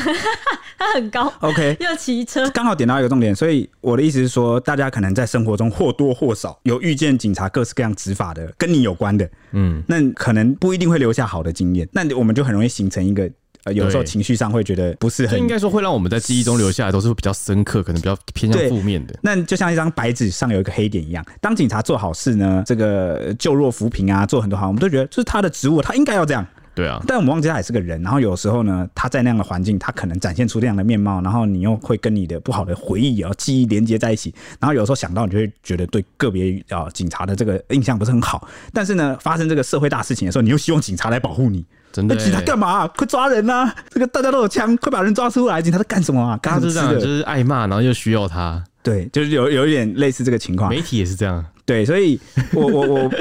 [0.79, 3.35] 她很高，OK， 又骑车，刚好点到一个重点。
[3.35, 13.29] 所以我的意思是说，大家可能在生活中或多或少有遇见警察各式各样执法的，跟你有关的，嗯，那可能不一定会留下好的经验，那我们就很容易形成一个。
[13.65, 19.17] 呃，有时候情绪上会觉得不是很，应该说会让我们在记忆中留下来都是比较深刻，可能比较偏向负面的。
[19.23, 26.45] 那就像一张白纸上有一个黑点一样，当警察做好事呢，这个救弱扶贫啊，做很多好，我们都觉得这是他的职务，他应该要这样。
[26.75, 38.47] 对啊，但我们忘记他也是个人，然后有时候呢，他在那样的环境，他可能展现出这样的面貌，然后你又会跟你的不好的回忆啊、记忆连接在一起，然后有时候想到，你就会觉得对个别啊警察的这个印象不是很好。
[38.71, 41.65] 但是呢，发生这个社会大事情的时候，你又希望警察来保护你。
[41.95, 42.21] 真的、欸？
[42.21, 42.87] 警察干嘛、啊？
[42.97, 43.73] 快抓人啊！
[43.89, 45.61] 这个大家都有枪，快把人抓出来！
[45.61, 46.37] 警察在干什么啊？
[46.41, 48.61] 刚刚是这样，就是挨骂，然后又需要他。
[48.85, 50.69] 对，就是有有一点类似这个情况。
[50.69, 51.43] 媒体也是这样。
[51.65, 52.19] 对，所以
[52.53, 53.11] 我我我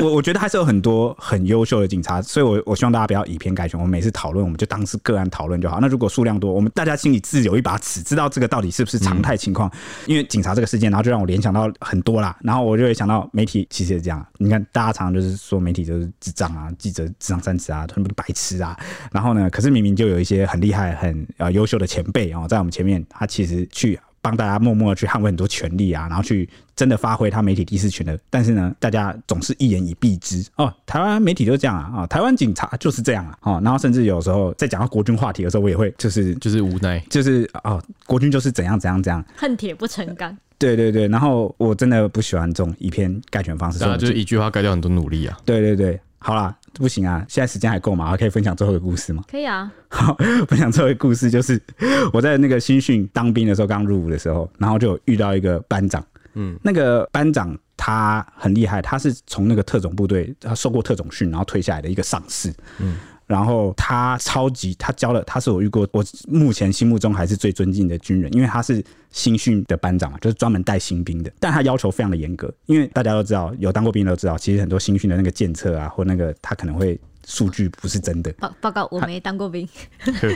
[0.00, 3.80] 我我觉得还是有很多很优秀的警察，所以我我希望大家不要以偏概全。
[3.80, 5.80] 我们每次讨论，我们就当是个案讨论就好。
[5.80, 9.70] 那如果数量多，我们大家心里自有一把尺，知道这个到底是不是常态情况。
[9.70, 12.36] 嗯、因为警察这个事件，然后就让我联想到很多啦。
[12.42, 14.22] 然后我就会想到媒体其实也这样。
[14.36, 18.78] 你看，大家常常就是说媒体就是智障啊，记者智障三尺啊，全部都白痴啊。
[19.10, 23.98] 然后呢，可是明明就有一些很厉害、很呃优秀的前辈啊，在我们前面，他其实去。
[24.28, 30.70] 帮大家默默的去捍卫很多权利啊，然后去真的发挥他媒体第四权的，但是呢，大家总是一言以蔽之哦。
[30.84, 40.36] 台湾媒体就是这样啊，啊，台湾警察就是这样啊，哦，然后甚至有时候在讲到国军话题的时候，我也会就是就是无奈，就是哦，国军就是怎样怎样怎样，恨铁不成钢。
[40.58, 45.38] 对对对，然后我真的不喜欢这种以偏概全方式，啊，就是一句话盖掉很多努力啊。
[45.46, 45.98] 对对对。
[46.20, 47.24] 好啦，不行啊！
[47.28, 48.06] 现在时间还够吗？
[48.08, 49.22] 还可以分享最后一个故事吗？
[49.30, 49.70] 可以啊。
[49.88, 50.14] 好，
[50.46, 51.60] 分享最后一个故事就是
[52.12, 56.04] 我在那个新训当兵的时候，刚入伍的时候，然后就有遇到一个班长。
[56.34, 62.52] 嗯，那个班长他很厉害，他是从那个特种部队，他受过特种训，然后退下来的一个上士。
[62.78, 62.96] 嗯，
[63.28, 76.98] 然后他超级，他教了，他是我遇过我目前心目中还是最尊敬的军人，因为他是新训的班长嘛，就是专门带新兵的，但他要求非常的严格，因为大家都知道，有当过兵都知道，其实很多新训的那个检测啊，或那个他可能会。
[77.28, 78.32] 数据不是真的。
[78.38, 79.68] 报报告，我没当过兵。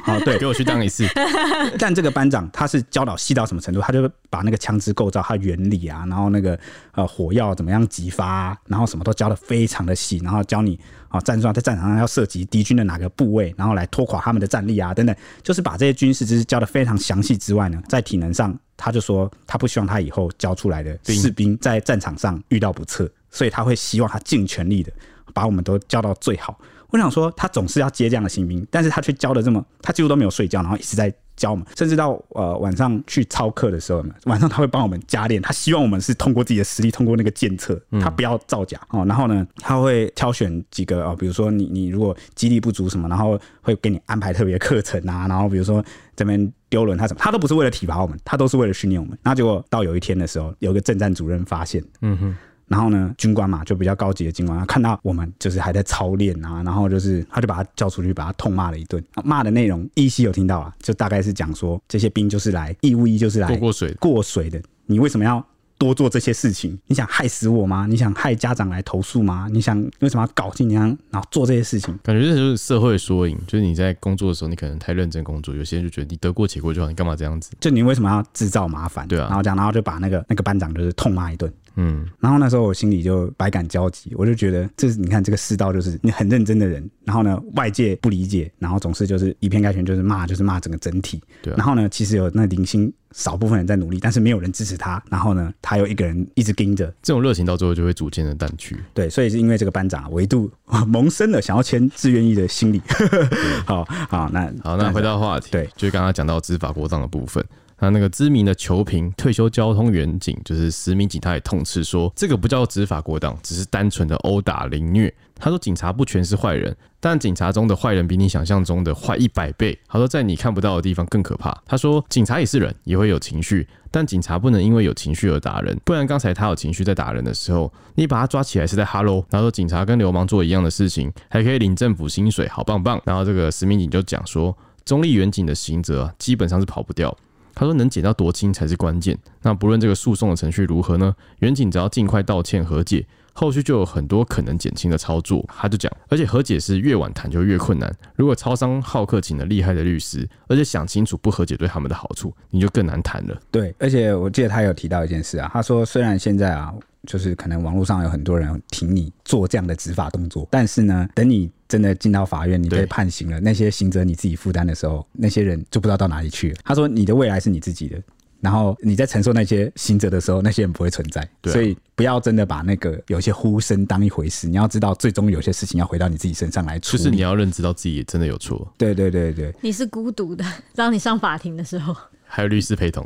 [0.04, 1.08] 好，对，给我去当一次。
[1.80, 3.80] 但这个班长他是教导细到什么程度？
[3.80, 6.58] 他就把那个枪支构造、它原理啊，然后那个
[6.92, 10.78] 呃火药怎么样激发、啊，然后什么都教的非常的细，然后教你
[11.08, 24.92] 啊战术在战场上要射击敌军的哪个部位，然后来拖垮他们的战力啊等等，就是把这些军事知识教的非常详细之外呢，在体能上，他就说他不希望他以后教出来的士兵在战场上遇到不测，所以他会希望他尽全力的
[25.32, 26.60] 把我们都教到最好。
[26.92, 39.06] 我想说，他总是要接这样的新兵，但是他却教的这么，他几乎都没有睡觉，然后一直在教我们，甚至到呃晚上去操课的时候，晚上他会帮我们加练，他希望我们是通过自己的实力，通过那个检测，他不要造假哦。
[39.06, 45.82] 然后呢，他会挑选几个哦，比如说你你如果肌力不足什么，然后会给你安排特别课程啊，然后比如说
[46.14, 49.18] 这边丢轮他什么，他都不是为了体罚我们，他都是为了训练我们。
[49.22, 52.36] 然后结果到有一天的时候，有个政战主任发现，嗯哼。
[52.72, 59.04] 然后呢，军官嘛，就比较高级的军官，他看到我们就是还在操练啊，然后就是他就把他叫出去，把他痛骂了一顿。
[59.22, 64.58] 骂的内容依稀有听到啊，就大概是讲说这些兵就是来义务役，就是来过过水过水的。
[64.86, 65.44] 你为什么要
[65.76, 66.78] 多做这些事情？
[66.86, 67.86] 你想害死我吗？
[67.86, 69.48] 你想害家长来投诉吗？
[69.50, 71.98] 你想为什么要搞进去，然后做这些事情？
[72.02, 77.50] 感觉这就是社会缩影，就是你在工作的时候，你可能太认真工作，有些人就觉得你得过且过就好，你干嘛这样子？
[77.60, 79.06] 就你为什么要制造麻烦？
[79.08, 81.52] 对啊，然后这样，然后就把那个那个班长就是痛骂一顿。
[81.76, 91.20] 嗯，然后那时候我心里就百感交集，我就觉得这是你看这个世道，就是你很认真的人，然后呢外界不理解，然后总是就是以偏概全，就是骂就是骂整个整体。
[91.42, 98.76] 对、啊，然后呢其实有那零星少部分人在努力，但是没有人支持他，然后呢他又一个人一直盯着，这种热情到最后就会逐渐的淡去。
[98.92, 100.50] 对，所以是因为这个班长唯独
[100.86, 102.80] 萌生了想要签志愿役的心理。
[103.64, 107.44] 好好，那好，那回到话题，对，就是刚刚讲到执法过当的部分。
[107.82, 115.12] 那那个知名的球评、退休交通员警，就是实名警，他也痛斥说，这个不叫执法过当，只是单纯的殴打凌虐。
[115.34, 119.76] 他说，警察不全是坏人，但警察中的坏人比你想象中的坏一百倍。
[119.88, 121.60] 他说，在你看不到的地方更可怕。
[121.66, 129.24] 他说，警察也是人，也会有情绪，但警察不能因为有情绪而打人，不然刚才他有情绪在打人的时候，你把他抓起来是在哈喽。
[129.28, 133.02] 他说，警察跟流氓做一样的事情，还可以领政府薪水，好棒棒。
[133.04, 137.12] 然后这个实名警就讲说，中立员警的刑责基本上是跑不掉。
[137.54, 139.18] 他说：“能减到多轻才是关键。
[139.42, 141.14] 那不论这个诉讼的程序如何呢？
[141.40, 147.94] 远景只要尽快道歉和解，后续就有很多可能减轻的操作。”他就讲，而且和解是越晚谈就越困难。
[148.16, 153.40] 如果超商好客请了厉害的律师，而且想清楚不和解对他们的好处，你就更难谈了。
[153.50, 156.72] 对，而且我记得他有提到一件事啊，他说虽然现在啊。
[157.06, 166.56] 就是可能网络上有很多人挺你做这样的执法动作，但是呢，等你真的进到法院，你被判刑了，那些刑责你自己负担的时候，那些人就不知道到哪里去了。
[166.64, 168.00] 他说，你的未来是你自己的，
[168.40, 171.28] 然后你在承受那些刑责的时候，那些人不会存在。
[171.44, 174.46] 所以不要真的把那个有些呼声当一回事。
[174.46, 177.02] 你要知道，最终有些事情要回到你自己身上来处理。
[177.02, 178.72] 就是你要认知到自己真的有错。
[178.78, 180.44] 对对对对，你是孤独的，
[180.76, 183.04] 当你上法庭的时候，还有律师陪同。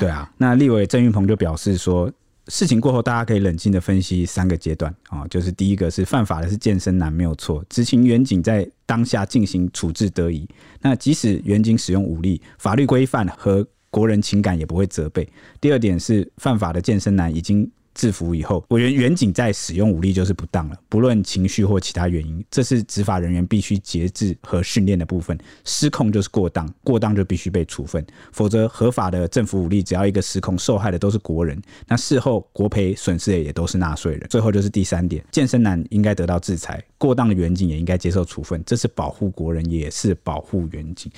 [0.00, 2.10] 对啊，那立委郑运鹏就表示说。
[2.50, 10.46] 事情过后，大家可以冷静的分析三个阶段啊，就是第一个是犯法的是健身男没有错，执勤员警在当下进行处置得宜，
[10.80, 15.26] 那即使员警使用武力，法律规范和国人情感也不会责备。
[15.60, 17.70] 第二点是犯法的健身男已经。
[18.00, 25.38] 制服以后，我员员警在使用武力就是不当了，不论情绪或其他原因，这是执法人员必须节制和训练的部分。
[25.66, 34.26] 失控就是过当，过当就必须被处分，否则合法的政府武力只要一个失控，受害的都是国人，那事后国赔损失的也都是纳税人。
[34.30, 41.12] 最后就是第三点，健身男应该得到制裁，过当的远景也应该接受处分，这是保护国人，也是保护远景。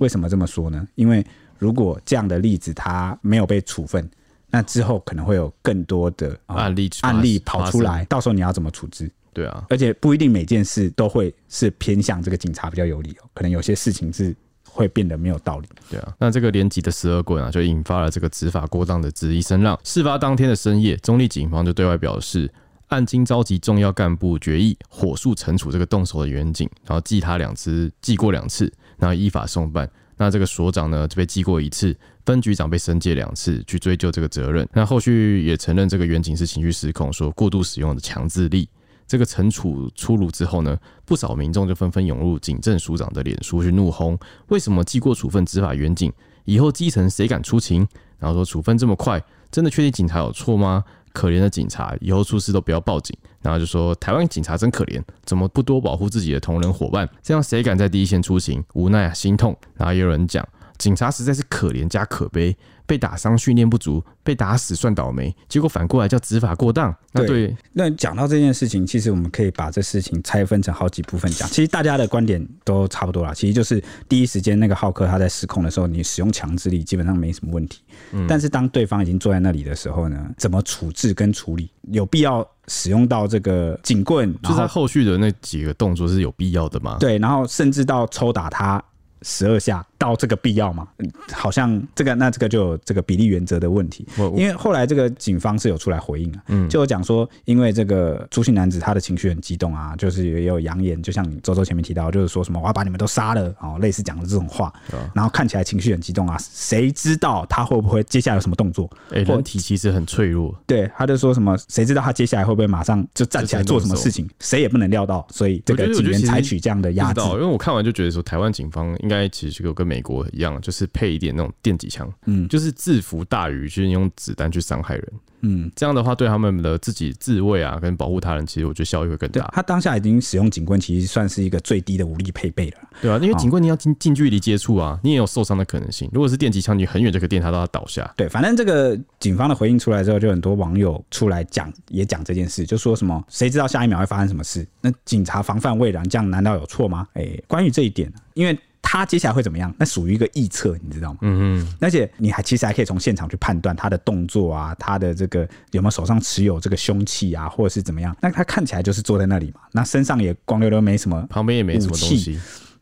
[0.00, 0.86] 为什么这么说呢？
[0.96, 1.24] 因为
[1.58, 4.06] 如果这样的例子他没有被处分。
[4.50, 9.10] 那之后可能会有更多的案例案例跑出来，到时候你要怎么处置？
[9.32, 14.34] 对啊，而且不一定每件事都会是偏向这个警察比较有理由，可能有些事情是
[14.66, 15.68] 会变得没有道理。
[15.90, 19.78] 对啊，那这个连级的十二棍啊，就引发了这个执法过当的质疑声浪。
[19.84, 22.50] 事发当天的深夜，中立警方就对外表示，
[22.86, 29.86] 案经召集重要干部决议，火速惩处这个动手的员警，然后记他两次，记过两次，然后依法送办。
[30.16, 31.94] 那这个所长呢，就被记过一次。
[32.26, 34.68] 分局长被申诫两次，去追究这个责任。
[34.72, 38.68] 那后续也承认这个员警是情绪失控，说过度使用的强制力。
[39.06, 46.12] 这个惩处出炉之后呢，不少民众就纷纷涌入警政署长的脸书去怒轰：为什么记过处分执法员警，
[46.44, 47.86] 以后基层谁敢出勤？
[48.18, 49.22] 然后说处分这么快，
[49.52, 50.82] 真的确定警察有错吗？
[51.12, 53.16] 可怜的警察，以后出事都不要报警。
[53.40, 57.08] 然后就说台湾警察真可怜，怎么不多保护自己的同仁伙伴？
[57.22, 58.62] 这样谁敢在第一线出勤？
[58.74, 59.56] 无奈啊，心痛。
[59.76, 60.46] 然后也有人讲，
[60.78, 62.56] 警察实在是可怜加可悲。
[62.88, 66.94] 被打伤训练不足，被打死算倒霉，结果反过来叫执法过当。
[67.10, 71.48] 那对，那讲到这件事情，其实我们可以把这事情拆分成好几部分讲。
[71.48, 77.80] 其实大家的观点都差不多啦，其实就是第一时间那个浩克他在失控的时候，你使用强制力基本上没什么问题。
[78.12, 84.32] 嗯，但是当对方已经坐在那里的时候呢，怎么处置跟处理，有必要使用到这个警棍？
[84.44, 86.98] 就是他后续的那几个动作是有必要的吗？
[87.00, 88.80] 对，然后甚至到抽打他
[89.22, 89.84] 十二下。
[90.06, 90.86] 到这个必要吗？
[91.32, 104.72] 好像这个那这个就有这个比例原则的问题，因为后来这个警方是有出来回应啊，就有讲说，因为这个朱姓男子他的情绪很激动啊，就是也有扬言，就像周周前面提到，就是说什么我要把你们都杀了哦，类似讲的这种话，
[105.12, 108.88] 然后看起来情绪很激动啊，谁知道他会不会接下来有什么动作？
[109.10, 114.28] 哎，人体其实很脆弱，对，他就说什么，谁知道他接下来会不会马上就站起来做什么事情？
[114.40, 117.20] 谁也不能料到，所以这个警员采取这样的压制。
[117.20, 129.48] 因为我看完就觉得说，台湾警方应该其实就跟美国一样，就是配一点那种电击枪，嗯，就是制服大于去用子弹去伤害人，嗯，这样的话对他们的自己自卫啊跟保护他人，其实我觉得效益会更大。
[129.52, 136.08] 他当下已经使用警棍，其实算是一个最低的武力配备了，对啊，因为警棍你要近近距离接触啊，你也有受伤的可能性。
[136.12, 138.12] 如果是电击枪，你很远就可以电他到他倒下。
[138.16, 144.66] 对，反正这个警方的回应出来之后，就很多网友出来讲，也讲这件事，就说什么谁知道下一秒会发生什么事？
[144.80, 147.06] 那警察防范未然，这样难道有错吗？
[147.14, 148.58] 哎、欸，关于这一点，因为。
[148.88, 149.74] 他接下来会怎么样？
[149.76, 151.18] 那属于一个臆测，你知道吗？
[151.22, 151.74] 嗯嗯。
[151.80, 155.40] 而且你还其实还可以从现场去判断他的动作啊，他的这个
[155.72, 158.16] 有没有手上持有这个凶器啊，或者是怎么样？
[158.22, 162.38] 那他看起来就是坐在那里嘛，那身上也光溜溜，没什么，旁边也没什么东西。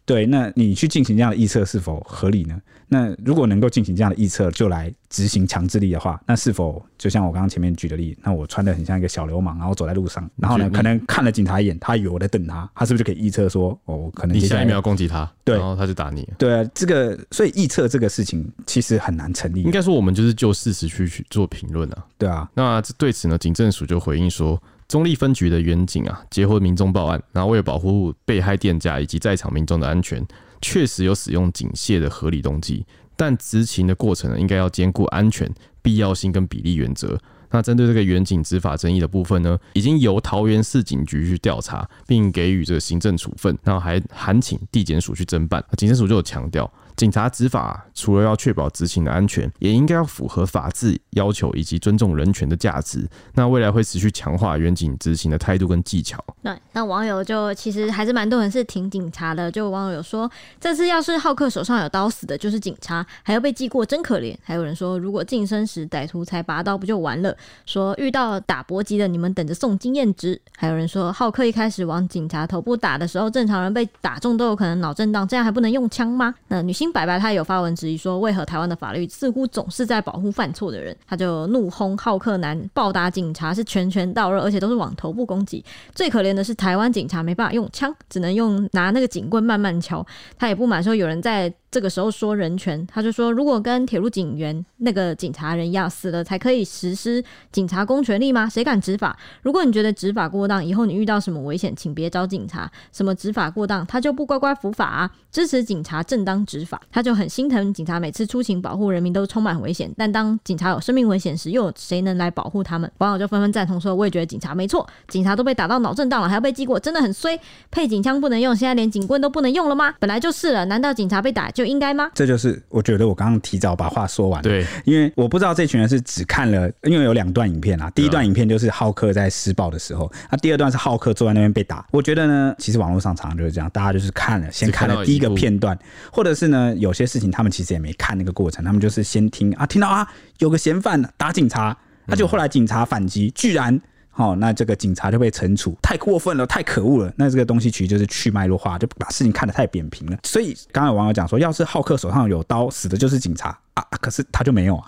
[0.06, 2.60] 对，那你去进行这样的预测是否合理呢？
[2.88, 16.28] 那如果能够进行这样的预测，就来执行强制力的话，那是否就像我刚刚前面举的例子，那我穿的很像一个小流氓，然后走在路上，然后呢，可能看了警察一眼，他以为我在瞪他，他是不是就可以预测说，哦，可能你下一秒要攻击他，对，然后他就打你。
[16.36, 19.62] 对啊，这个所以预测这个事情其实很难成立。
[19.62, 22.04] 应该说，我们就是就事实去去做评论啊。
[22.18, 24.62] 对啊，那对此呢，警政署就回应说。
[24.86, 30.24] 中坜分局的员警啊，接获民众报案，然后为了保护被害店家以及在场民众的安全，
[30.60, 32.84] 确实有使用警械的合理动机，
[33.16, 35.50] 但执勤的过程呢，应该要兼顾安全、
[35.82, 37.18] 必要性跟比例原则。
[37.50, 45.64] 那针对这个员警执法争议的部分呢，已经由桃园市警局去调查，并给予这个行政处分，然后还函请地检署去侦办。
[45.76, 46.70] 警政署就有强调。
[46.96, 53.04] 警察执法除了要确保执行的安全，也应该要符合法治要求以及尊重人权的价值。
[53.34, 56.24] 那未来会持续强化远警执行的态度跟技巧。
[56.42, 59.50] 那那网友就其实还是蛮多人是挺警察的。
[59.50, 60.30] 就网友说，
[60.60, 64.36] 这次要是浩克手上有刀死的，就是警察，还要被记过，真可怜。
[64.44, 67.36] 还有人说，如果晋升时歹徒才拔刀，不就完了？
[67.66, 70.40] 说遇到打搏击的，你们等着送经验值。
[70.56, 76.32] 还有人说，浩克一开始往警察头部打的时候，正常人被打中都有可能脑震荡，这样还不能用枪吗？
[76.46, 76.83] 那女性。
[76.84, 80.94] 金白白他有发文质疑说，为何台湾的法律似乎总是在保护犯错的人？
[81.08, 85.64] 他就怒轰好客男暴打警察是拳拳到肉，而且都是往头部攻击。
[85.94, 90.06] 最可怜的是台湾警察没办法用枪，只能用拿那个警棍慢慢敲。
[90.36, 91.50] 他也不满说有人在。
[91.74, 97.20] 这个时候说人权，他就说，如果跟铁路警员那个警察人一样死了才可以实施
[97.50, 98.48] 警察公权力吗？
[98.48, 99.18] 谁敢执法？
[99.42, 102.70] 如果你觉得执法过当，以后你遇到什么危险，请别找警察。
[102.92, 105.10] 什么执法过当，他就不乖乖伏法啊？
[105.32, 112.88] 支持警察正当执法，他就很心疼警察每次出勤保护人民都充满危险，但当警察有生命危险时，又有谁能来保护他们？
[112.98, 117.36] 网友就纷纷赞同说，我也觉得警察没错，警察都被打到脑震荡了，还要被记过，真的很衰。
[117.72, 119.92] 配警枪不能用，现在连警棍都不能用了吗？
[119.98, 121.63] 本来就是了，难道警察被打就？
[121.66, 122.10] 应该吗？
[122.14, 124.42] 这就是我觉得我刚刚提早把话说完。
[124.42, 127.90] 对，因为我不知道这群人是只看了，因为有两段影片啊。
[127.90, 131.86] 第一段影片就是浩克在施暴的时候，那第二段是浩克坐在那边被打。
[131.90, 135.78] 我觉得呢，其实网络上常常就是这样，大家就是看了，先看了第一个片段，
[136.12, 140.06] 或者是呢，有些事情他们其实也没看那个过程，他们就是先听啊，听到啊
[140.38, 143.80] 有个嫌犯打警察，那就后来警察反击，居然。
[144.16, 147.12] 好，那这个警察就被惩处，太过分了，太可恶了。
[147.16, 150.16] 那这个东西其实就是去脉络化，就把事情看得太扁平了。
[150.22, 154.86] 所以刚才有网友讲说，要是浩克手上有刀，死的就是警察啊，可是他就没有啊。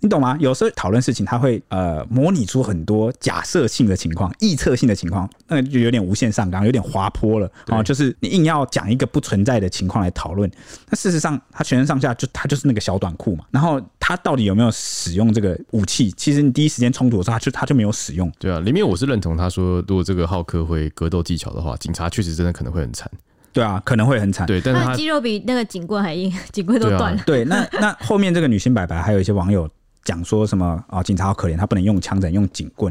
[0.00, 0.36] 你懂吗？
[0.38, 7.82] 有时候讨论事情，他会呃模拟出很多假设性的情况、臆测性的情况，那就有点无限上纲，有点滑坡了啊。
[7.82, 10.48] 就是你硬要讲一个不存在的情况来讨论，
[10.88, 13.44] 那事实上他全身上下就他就是那个小短裤嘛。
[13.50, 16.10] 然后他到底有没有使用这个武器？
[16.12, 18.30] 其实你第一时间冲突的时候，他就他就没有使用。
[18.38, 23.10] 对啊，里面我是认同他说，如果这个浩克会格斗技巧的话，警察确实真的可能会很惨。
[23.52, 24.46] 对啊，可能会很惨。
[24.46, 27.22] 对，但是他肌肉比那个警棍还硬， 警棍都断了。
[27.26, 29.68] 对啊，对，那那后面这个女星白白还有一些网友。
[30.08, 32.90] 讲说什么啊、哦，警察好可怜，他不能用枪，只能用警棍。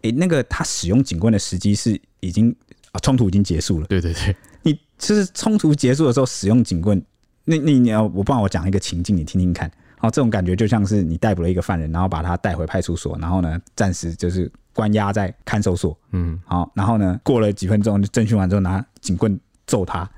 [0.00, 2.56] 诶、欸，那个他使用警棍的时机是已经
[2.92, 3.86] 啊，冲突已经结束了。
[3.86, 7.04] 对对对，你就是冲突结束的时候使用警棍，
[7.44, 9.70] 那那你要我帮我讲一个情境，你听听看。
[9.98, 15.94] 好，这种感觉就像是你逮捕了一个犯人，然后把他带回派出所，然后呢，暂时就是关押在看守所。
[16.12, 20.10] 嗯，好，然后呢，过了几分钟就侦讯完之后拿警棍揍他。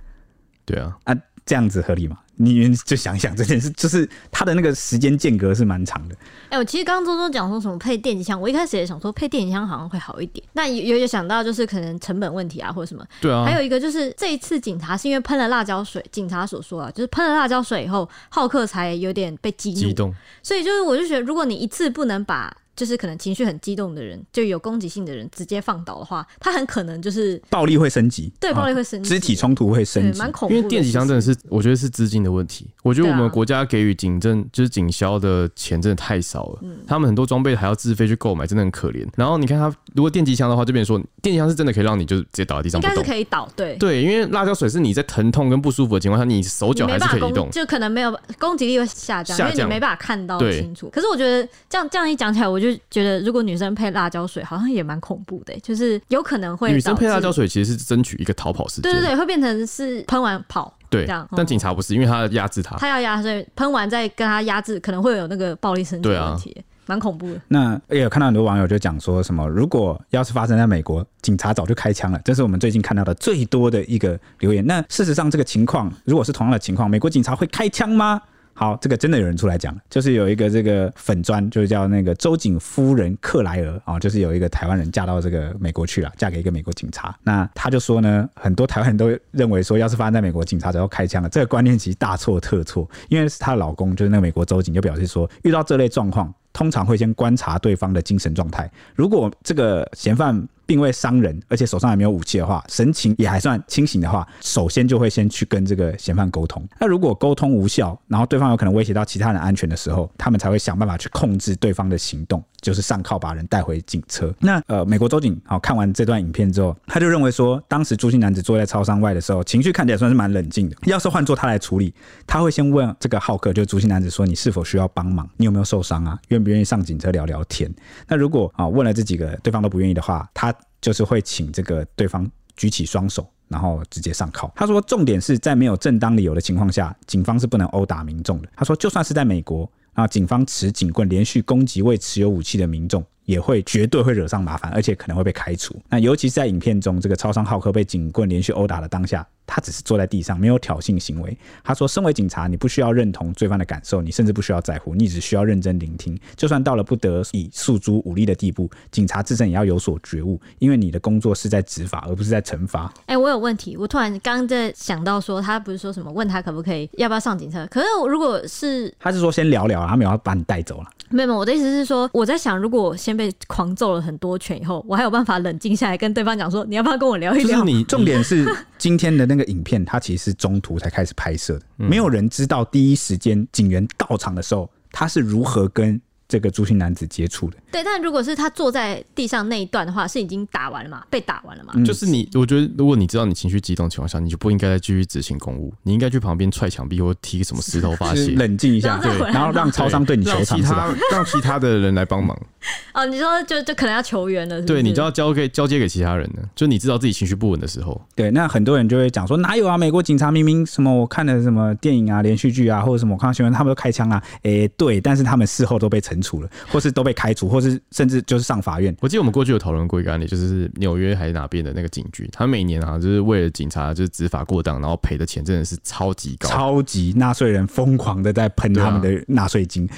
[0.64, 2.16] 对啊，啊，这样子合理吗？
[2.36, 6.14] 你就想想这件事，就是他的那个时间间隔是蛮长的。
[6.44, 10.46] 哎、欸，我其实刚刚周周讲说什么配电击枪，我一开始也想说配电击枪好像会好一点。
[10.52, 13.04] 那有有想到就是可能成本问题啊，或者什么。
[13.20, 13.44] 对啊。
[13.44, 19.76] 还有一个就是这一次警察是因为喷了辣椒水，警察所说啊，就是喷了辣椒水以后，浩克才有点被激怒。
[19.80, 20.14] 激动。
[20.42, 22.56] 所以就是我就觉得，如果你一次不能把。
[22.76, 30.54] 就是可能情绪很激动的人，就有攻击性的人直接放倒的话，他很可能就是暴力会升级，对，暴力会升级，肢体冲突会升级，蛮恐怖。
[30.54, 32.68] 因为电击枪真的是，我觉得是资金的问题。
[32.82, 39.06] 我觉得我们国家给予警政就是警消的钱真的太少了，他们很多装备还要自费去购买，真的很可怜。
[39.16, 43.76] 然后你看他如果电击枪的话，这边说电击枪是真的可以让你就直接倒在地上，应该是可以倒，对。
[43.78, 50.88] 对，因为辣椒水是你在疼痛跟不舒服的情况下，你手脚还是可以移动，就可能没有攻击力会下降，因为你没办法看到清楚。
[50.90, 66.56] 可是我觉得这样这样一讲起来，我就觉得如果女生配辣椒水好像也蛮恐怖的，就是有可能会女生配辣椒水其实是争取一个逃跑时间，对对对，会变成是喷完跑，对，这样但警察不是，因为他要压制他，他要压制，喷完再跟他压制，可能会有那个暴力升级的问题，
[66.86, 67.40] 蛮恐怖的。
[67.48, 74.64] 那也有看到很多网友就讲说什么，如果要是发生在美国，警察早就开枪了，这是我们最近看到的最多的一个留言。
[74.66, 78.20] 那事实上这个情况，如果是同样的情况，美国警察会开枪吗？
[78.58, 87.14] 好，这个真的有人出来讲，就是有一个这个粉专，就是叫那个周警夫人克莱尔啊，就是有一个台湾人嫁到这个美国去了，嫁给一个美国警察。
[87.22, 91.28] 那他就说呢，很多台湾人都认为说，要是发生在美国，警察就要开枪了。
[91.28, 98.70] 这个观念其实大错特错，因为是她老公，就是那个美国周警，就表示说，遇到这类状况，通常会先观察对方的精神状态。
[98.94, 106.66] 如果这个嫌犯并未伤人，而且手上也没有武器的话，神情也还算清醒的话，首先就会先去跟这个嫌犯沟通。
[106.80, 114.34] 那如果沟通无效，然后对方有可能威胁到其他人安全的时候，他们才会想办法去控制对方的行动，就是上铐把人带回警车。
[114.40, 120.76] 那呃，美国州警好看完这段影片之后，他就认为说，当时朱姓男子坐在超商外的时候，情绪看起来算是蛮冷静的。
[120.84, 121.94] 要是换做他来处理，
[122.26, 125.28] 他会先问这个浩克，就是朱姓男子说：“你是否需要帮忙？
[125.36, 126.18] 你有没有受伤啊？
[126.28, 127.72] 愿不愿意上警车聊聊天？”
[128.08, 134.50] 那如果啊问了这几个对方都不愿意的话，他就是会请这个对方举起双手，然后直接上铐。
[134.54, 138.48] 他说，重点是在没有正当理由的情况下，警方是不能殴打民众的。
[138.56, 143.04] 他说，就算是在美国，那，警方持警棍连续攻击未持有武器的民众。
[143.26, 145.74] 也会绝对会惹上麻烦，而且可能会被开除。
[145.88, 151.36] 那尤其是在影片中，这个超商浩克被警棍连续殴打的当下，他只是坐在地上，没有挑衅行为。
[151.62, 156.18] 他说：“身为警察，你不需要认同罪犯的感受，你甚至不需要在乎，你只需要认真聆听。
[156.34, 167.66] 就算到了不得已诉诸武力的地步，警察自身也要有所觉悟，因为你的工作是在执法，而不是在惩罚。”哎，我有问题，我突然刚刚在想到说，他不是说什么问他可不可以，要不要上警车？
[167.70, 170.88] 可是如果是，他是说先聊聊，他没有要把你带走了。
[171.08, 177.60] 没有，我的意思是说，我在想，如果我先被狂揍了很多拳以后，我还有办法冷静下来跟对方讲说，你要不要跟我聊一聊？
[177.60, 178.44] 就是你 重点是
[178.76, 186.00] 今天的那个影片，它其实是中途才开始拍摄的，没有人知道第一时间警员到场的时候，他是如何跟。
[186.28, 191.04] 这个朱姓男子接触的，对，但如果是他坐在地上那一段的话，是已经打完了嘛？
[191.08, 191.72] 被打完了嘛？
[191.76, 202.36] 嗯、就是你，我觉得如果你知道你情绪激动的情况下，你就不应该再继续执行公务，你应该去旁边踹墙壁或踢什么石头发泄，冷静一下，对，然后让超商对你求其他让其他的人来帮忙。
[202.92, 204.74] 哦，你说就就可能要求援了是不是？
[204.74, 206.42] 对，你就要交给交接给其他人了。
[206.54, 209.76] 就你知道自己情绪不稳的时候，对，那很多人就会讲说，哪有啊？
[209.76, 214.22] 美国警察明明什么我看的什么电影啊、连续剧啊，或者什么我看到新闻，他们都开枪啊。
[214.42, 218.96] 诶、欸，对，但是他们事后都被惩处了，或是都被开除，或是甚至就是上法院。
[219.00, 229.88] 我记得我们过去有讨论过一个案例，就是纽约还是哪边的那个警局，他每年啊，就是为了警察就是执法过当，然后赔的钱真的是超级高，超级纳税人疯狂的在喷他们的纳税金。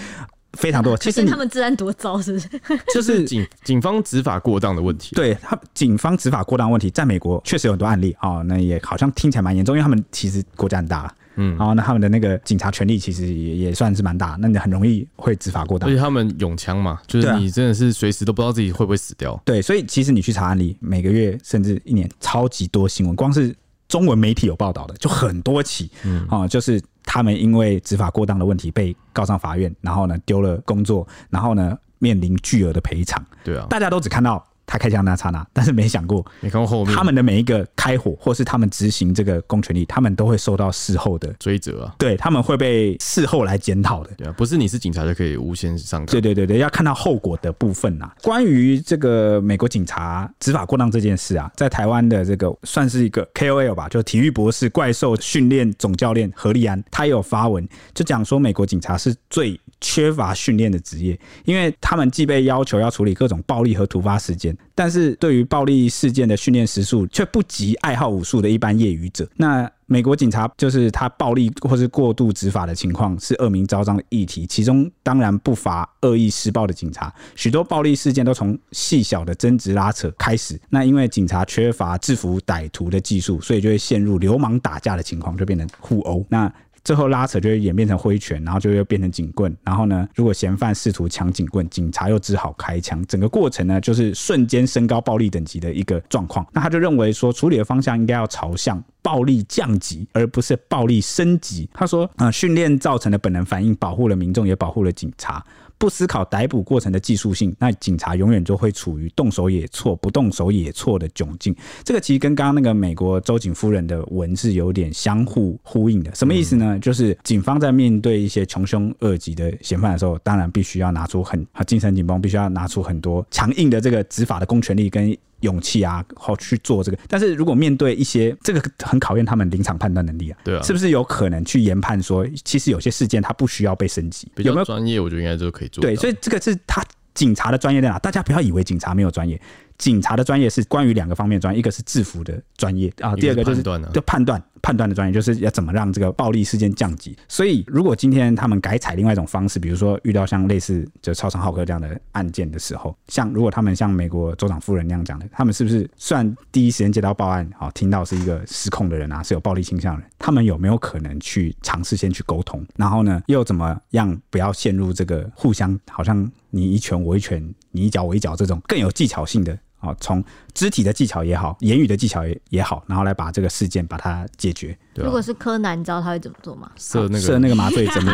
[0.55, 2.49] 非常多，其实他们治安多糟，是不是？
[2.93, 5.15] 就是警警方执法过当的问题。
[5.15, 8.45] 对他，警方执法过当问题，在美国确实有很多案例啊、哦。
[8.45, 15.89] 那也好像听起来蛮严重，因为他们其实国家很大，嗯，然后那他们的那个警察权力其实也也算是蛮大，那你很容易会执法过当。
[15.89, 19.41] 而且他们拥枪嘛，就是你真的是随时都不知道自己会不会死掉。
[19.45, 23.55] 对，所以其实你去查案例，每个月甚至一年超级多新闻，光是
[23.87, 26.81] 中文媒体有报道的就很多起，嗯啊，就是。
[27.11, 33.25] 他们因为执法过当的问题被告上法院，然后呢丢了工作，然后呢面临巨额的赔偿。
[33.43, 41.95] 对啊，大家都只看到他开枪那刹那，但是没想过，没看过后面他们的每一个开火，或是他们执行这个公权力，他们都会受到事后的追责啊。
[41.99, 44.11] 对，他们会被事后来检讨的。
[44.19, 46.07] 对啊，不是你是警察就可以无限上纲。
[46.07, 48.11] 对对对对，要看到后果的部分呐。
[48.23, 69.29] 关于这个美国警察执法过当这件事啊，在台湾的这个算是一个 KOL 吧，就体育博士、怪兽训练总教练何立安，他也有发文就讲说，美国警察是最缺乏训练的职业，因为他们既被要求要处理各种暴力和突发事件，但是对于暴力事件的训练时数却不及爱好武术的一般业余者。
[69.37, 77.13] 那美国警察就是他暴力或是过度执法的情况是恶名昭彰的议题，其中当然不乏恶意施暴的警察。
[77.35, 86.25] 许多暴力事件都从细小的争执拉扯开始，那因为警察缺乏制服歹徒的技术，所以就会陷入流氓打架的情况，就变成互殴。
[86.29, 86.53] 那
[86.89, 89.55] 最后拉扯就会演变成挥拳，然后就又变成警棍。
[89.63, 93.05] 然后呢，如果嫌犯试图抢警棍，警察又只好开枪。
[93.05, 96.47] 整个过程呢，就是瞬间升高暴力等级的一个状况。
[96.51, 101.69] 那他就认为说，处理的方向应该要朝向暴力降级，而不是暴力升级。
[101.75, 105.45] 他说，啊、呃，训练造成的本能反应保护了民众，也保护了警察。
[105.79, 111.55] 不思考逮捕过程的技术性，那警察永远就会处于动手也错，不动手也错的窘境。
[111.85, 116.15] 这个其实跟刚刚那个美国州警夫人的文字有点相互呼应的。
[116.15, 116.77] 什么意思呢？
[116.77, 125.17] 嗯、就是警方在面对一些穷凶恶极的嫌犯的时候，当然必须要拿出很精神紧绷，必须要拿出很多强硬的这个执法的公权力跟。
[125.41, 126.99] 勇气啊，好去做这个。
[127.09, 134.31] 但是如果面对一些这个很考验他们临场判断能力啊，对啊，是不是有可能去研判说，其实有些事件它不需要被升级？
[134.37, 134.99] 有没有专业？
[134.99, 135.83] 我觉得应该都可以做。
[135.83, 136.85] 对，所以这个是他
[137.15, 137.99] 警察的专业在哪？
[137.99, 139.41] 大家不要以为警察没有专业。
[139.77, 143.63] 警察的专业是关于两个方面专业，一个是制服的专业啊，第二个就是
[143.93, 147.17] 就判断判断的专业，就是要怎么让这个暴力事件降级。
[147.29, 169.59] 所以，如果今天他们改采另外一种方式，比如说遇到像类似就超常浩克这样的案件的时候，像如果他们像美国州长夫人那样讲的，他们是不是算第一时间接到报案，好听到是一个失控的人啊，是有暴力倾向的人，他们有没有可能去尝试先去沟通，然后呢，又怎么样不要陷入这个互相好像你一拳我一拳，你一脚我一脚这种更有技巧性的？
[169.79, 170.23] 好，从
[170.55, 174.77] 肢体的技巧也好，言语的技巧也也好，然后来把这个事件把它解决。
[174.93, 176.71] 对啊、如果是柯南，你知道他会怎么做吗？
[176.77, 178.05] 射那个射那个麻醉针。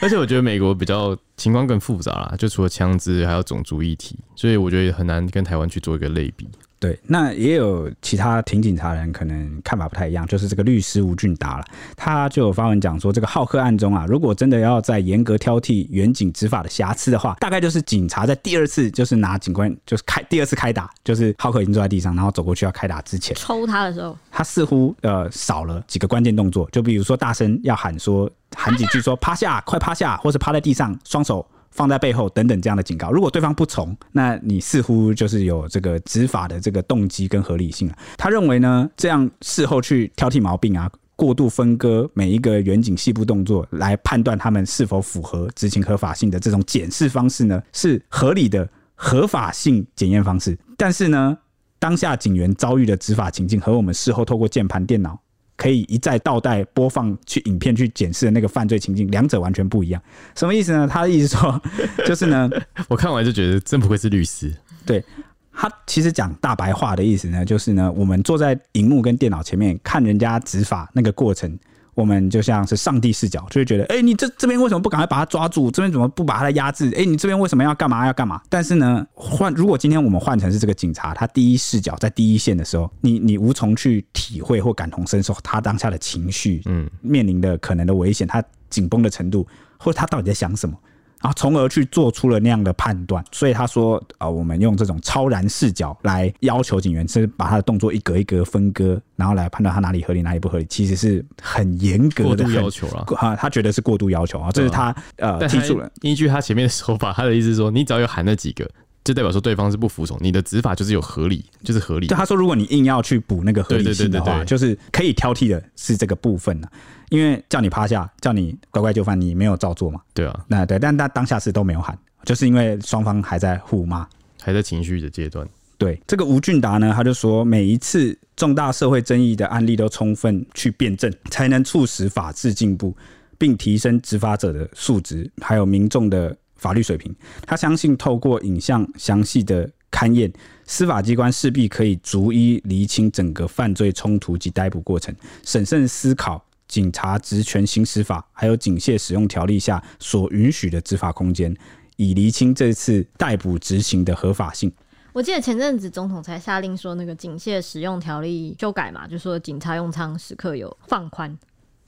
[0.00, 6.46] 而且我觉得美国比较情况更复杂啦，就除了枪支，还有种族议题，所以我觉得很难跟台湾去做一个类比。
[6.84, 11.64] 对，那也有其他挺警察人可能看法不太一样，就是这个律师吴俊达了，
[11.96, 31.46] 他就有发文讲说，这个浩克案中啊，如果真的要在严格挑剔远警执法的瑕疵的话，大概就是警察在第二次就是拿警官就是开第二次开打，就是浩克已经坐在地上，然后走过去要开打之前抽他的时候，他似乎呃少了几个关键动作，就比如说大声要喊说喊几句说趴下，快趴下，或是趴在地上，双手。
[31.74, 37.96] 放在背后等等这样的警告，如果对方不从，那你似乎就是有这个执法的这个动机跟合理性了。
[38.16, 50.56] 他认为呢，这样事后去挑剔毛病啊，过度分割每一个远景细部动作来判断他们是否符合执行合法性的这种检视方式呢，是合理的合法性检验方式。
[50.76, 51.36] 但是呢，
[51.80, 55.18] 当下警员遭遇的执法情境和我们事后透过键盘电脑。
[55.56, 60.02] 可以一再倒带播放去影片去检视的那个犯罪情境，两者完全不一样。
[60.34, 60.86] 什么意思呢？
[60.86, 61.62] 他的意思说，
[62.04, 62.50] 就是呢，
[62.88, 64.52] 我看完就觉得真不愧是律师。
[64.84, 65.04] 对，
[65.52, 71.58] 他其实讲大白话的意思呢，就是呢，我们坐在荧幕跟电脑前面看人家执法那个过程。
[71.94, 75.70] 我们就像是上帝视角，就会觉得，哎、你这这边为什么不赶快把他抓住？
[75.70, 76.92] 这边怎么不把他压制？
[76.96, 78.40] 哎、你这边为什么要干嘛要干嘛？
[78.48, 89.46] 但是呢，换如果今天我们换成是这个警察，他第一视角在第一线的时候，你你无从去体会或感同身受他当下的情绪，嗯，面临的可能的危险，他紧绷的程度，
[89.78, 90.76] 或者他到底在想什么？
[91.24, 103.06] 然后从而去做出了那样的判断，所以他说啊、呃，我们用这种超然视角来要求警员，是把他的动作一格一格分割，然后来判断他哪里合理，哪里不合理，其实是很严格的要求了。
[103.16, 105.90] 啊，他觉得是过度要求啊，这是他呃提出了。
[106.02, 108.68] 依据他前面的说法，他的意思是说，你只要有喊那几个，
[109.04, 112.06] 就代表说对方是不服从你的执法，就是有合理，就是合理。
[112.06, 116.66] 就他说，如果你硬要去补那个合理性的话，就是可以挑剔的是这个部分呢。
[117.10, 120.00] 因为叫你趴下，叫你乖乖就范，你没有照做嘛？
[120.14, 124.08] 对啊，那对，但他当下是都没有喊，就是因为双方还在互骂，
[124.42, 125.46] 还在情绪的阶段。
[125.76, 132.96] 对，这个吴俊达呢，他就说，每一次重大社会争议的案例都充分去辩证，才能促使法治进步，
[133.36, 136.34] 并提升执法者的素质，还有民众的
[136.64, 137.14] 法律水平。
[137.46, 140.32] 他相信，透过影像详细的勘验，
[140.64, 146.42] 司法机关势必可以逐一厘清整个犯罪冲突及逮捕过程，审慎思考。
[146.66, 151.54] 警察职权行使法还有警械使用条例下所允许的执法空间，
[151.96, 154.72] 以厘清这次逮捕执行的合法性。
[155.12, 161.38] 我记得前阵子总统才下令说，那个警械使用条例修改嘛，就说警察用枪时刻有放宽。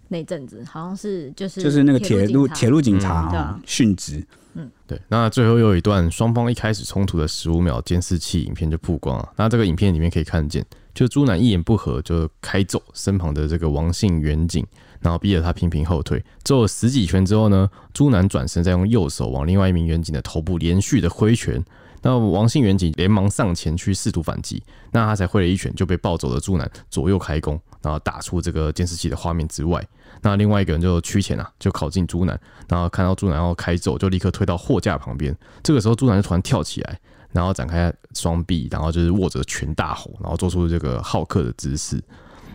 [0.09, 4.25] 那阵子好像是就是就是那个铁路铁路警察殉职。
[4.59, 4.99] 嗯，对。
[5.09, 9.33] 那最后又有一段双方一开始冲突的十五秒监视器影片就曝光了。
[9.37, 14.67] 那这个影片里面可以看见，就朱楠一言不合就开揍身旁的这个王姓远景，
[15.01, 16.25] 然后逼着他频频后退。
[16.43, 21.63] 揍了十几拳之后呢，朱楠转身再用右手往另外一名远景的头部连续的挥拳。
[22.07, 29.85] 那王姓员警连忙上前去试图反击，那他才挥了一拳就被暴走的朱楠左右开弓，然后打出这个监视器的画面之外。
[30.23, 35.37] 那另外一个人就趋前啊，就靠近朱南，然后看到朱南要开走，就立刻推到货架旁边。
[35.65, 36.97] 这个时候朱南就突然跳起来，
[37.33, 42.01] 然后展开双臂，然后就是握着拳大吼，然后做出这个好客的姿势。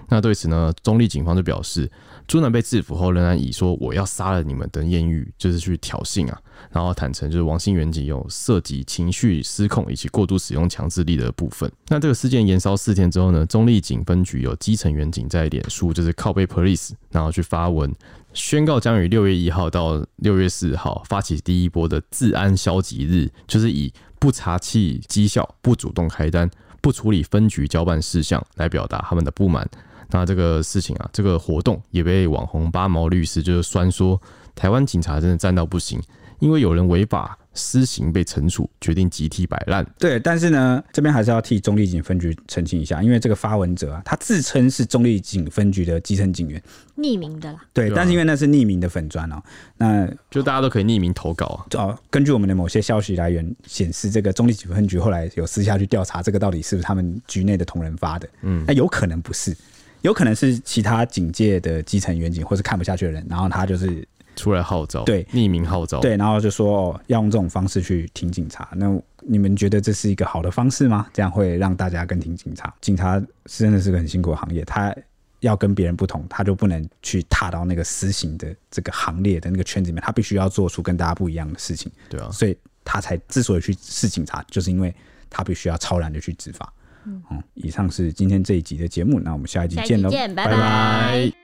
[0.08, 1.92] 那对此呢，中立警方就表示。
[2.32, 11.70] 朱南被制服后，仍然以说我要杀了你们的言语，就是去挑衅啊，然后坦承就是王姓元警有涉及情绪失控以及过度使用强制力的部分。
[11.90, 17.94] 那这个事件延烧四天之后呢，中立警分局有基层员警在脸书就是靠背 police，然后去发文
[18.32, 29.70] 宣告将于六月一号到六月四号发起第一波的治安消极日，就是以不查气绩效、不主动开单、不处理分局交办事项来表达他们的不满。
[30.12, 34.22] 那这个事情啊，这个活动也被网红八毛律师就是酸说，
[34.54, 36.00] 台湾警察真的战到不行，
[36.40, 39.86] 因为有人违法私刑被惩处，决定集体摆烂。
[40.00, 46.62] 对，但是呢，这边还是要替中立警分局澄清一下，因为这个发文者啊，他自称是中立警分局的基层警员，
[46.98, 47.60] 匿名的啦。
[47.74, 49.42] 对，但是因为那是匿名的粉砖哦，
[49.78, 51.60] 那就大家都可以匿名投稿啊。
[51.74, 58.30] 哦，根据我们的某些消息来源显示，这个中立警分局后来有私下去调查，这个到底是不是他们局内的同仁发的？
[58.44, 59.56] 嗯，那有可能不是。
[60.02, 68.68] 有可能是其他警界的基层员警，或是看不下去的人，然后他就是出来号召，对，匿名号召，对，然后就说哦，要用这种方式去挺警察。
[68.76, 71.08] 那你们觉得这是一个好的方式吗？
[71.14, 72.74] 这样会让大家更挺警察？
[72.82, 74.96] 警察是真的是个很辛苦的行业，他
[75.42, 81.92] 要跟别人不同，他就不能去踏到那个私刑的这个行列的那个圈子里面，他必须要做出跟大家不一样的事情。
[82.10, 84.94] 对啊，所以他才之所以去是警察，就是因为
[85.30, 86.74] 他必须要超然的去执法。
[87.06, 87.22] 嗯，
[87.54, 90.46] 以上是今天这一集的节目，那我们下一集见喽，拜拜。
[90.46, 91.41] 拜拜。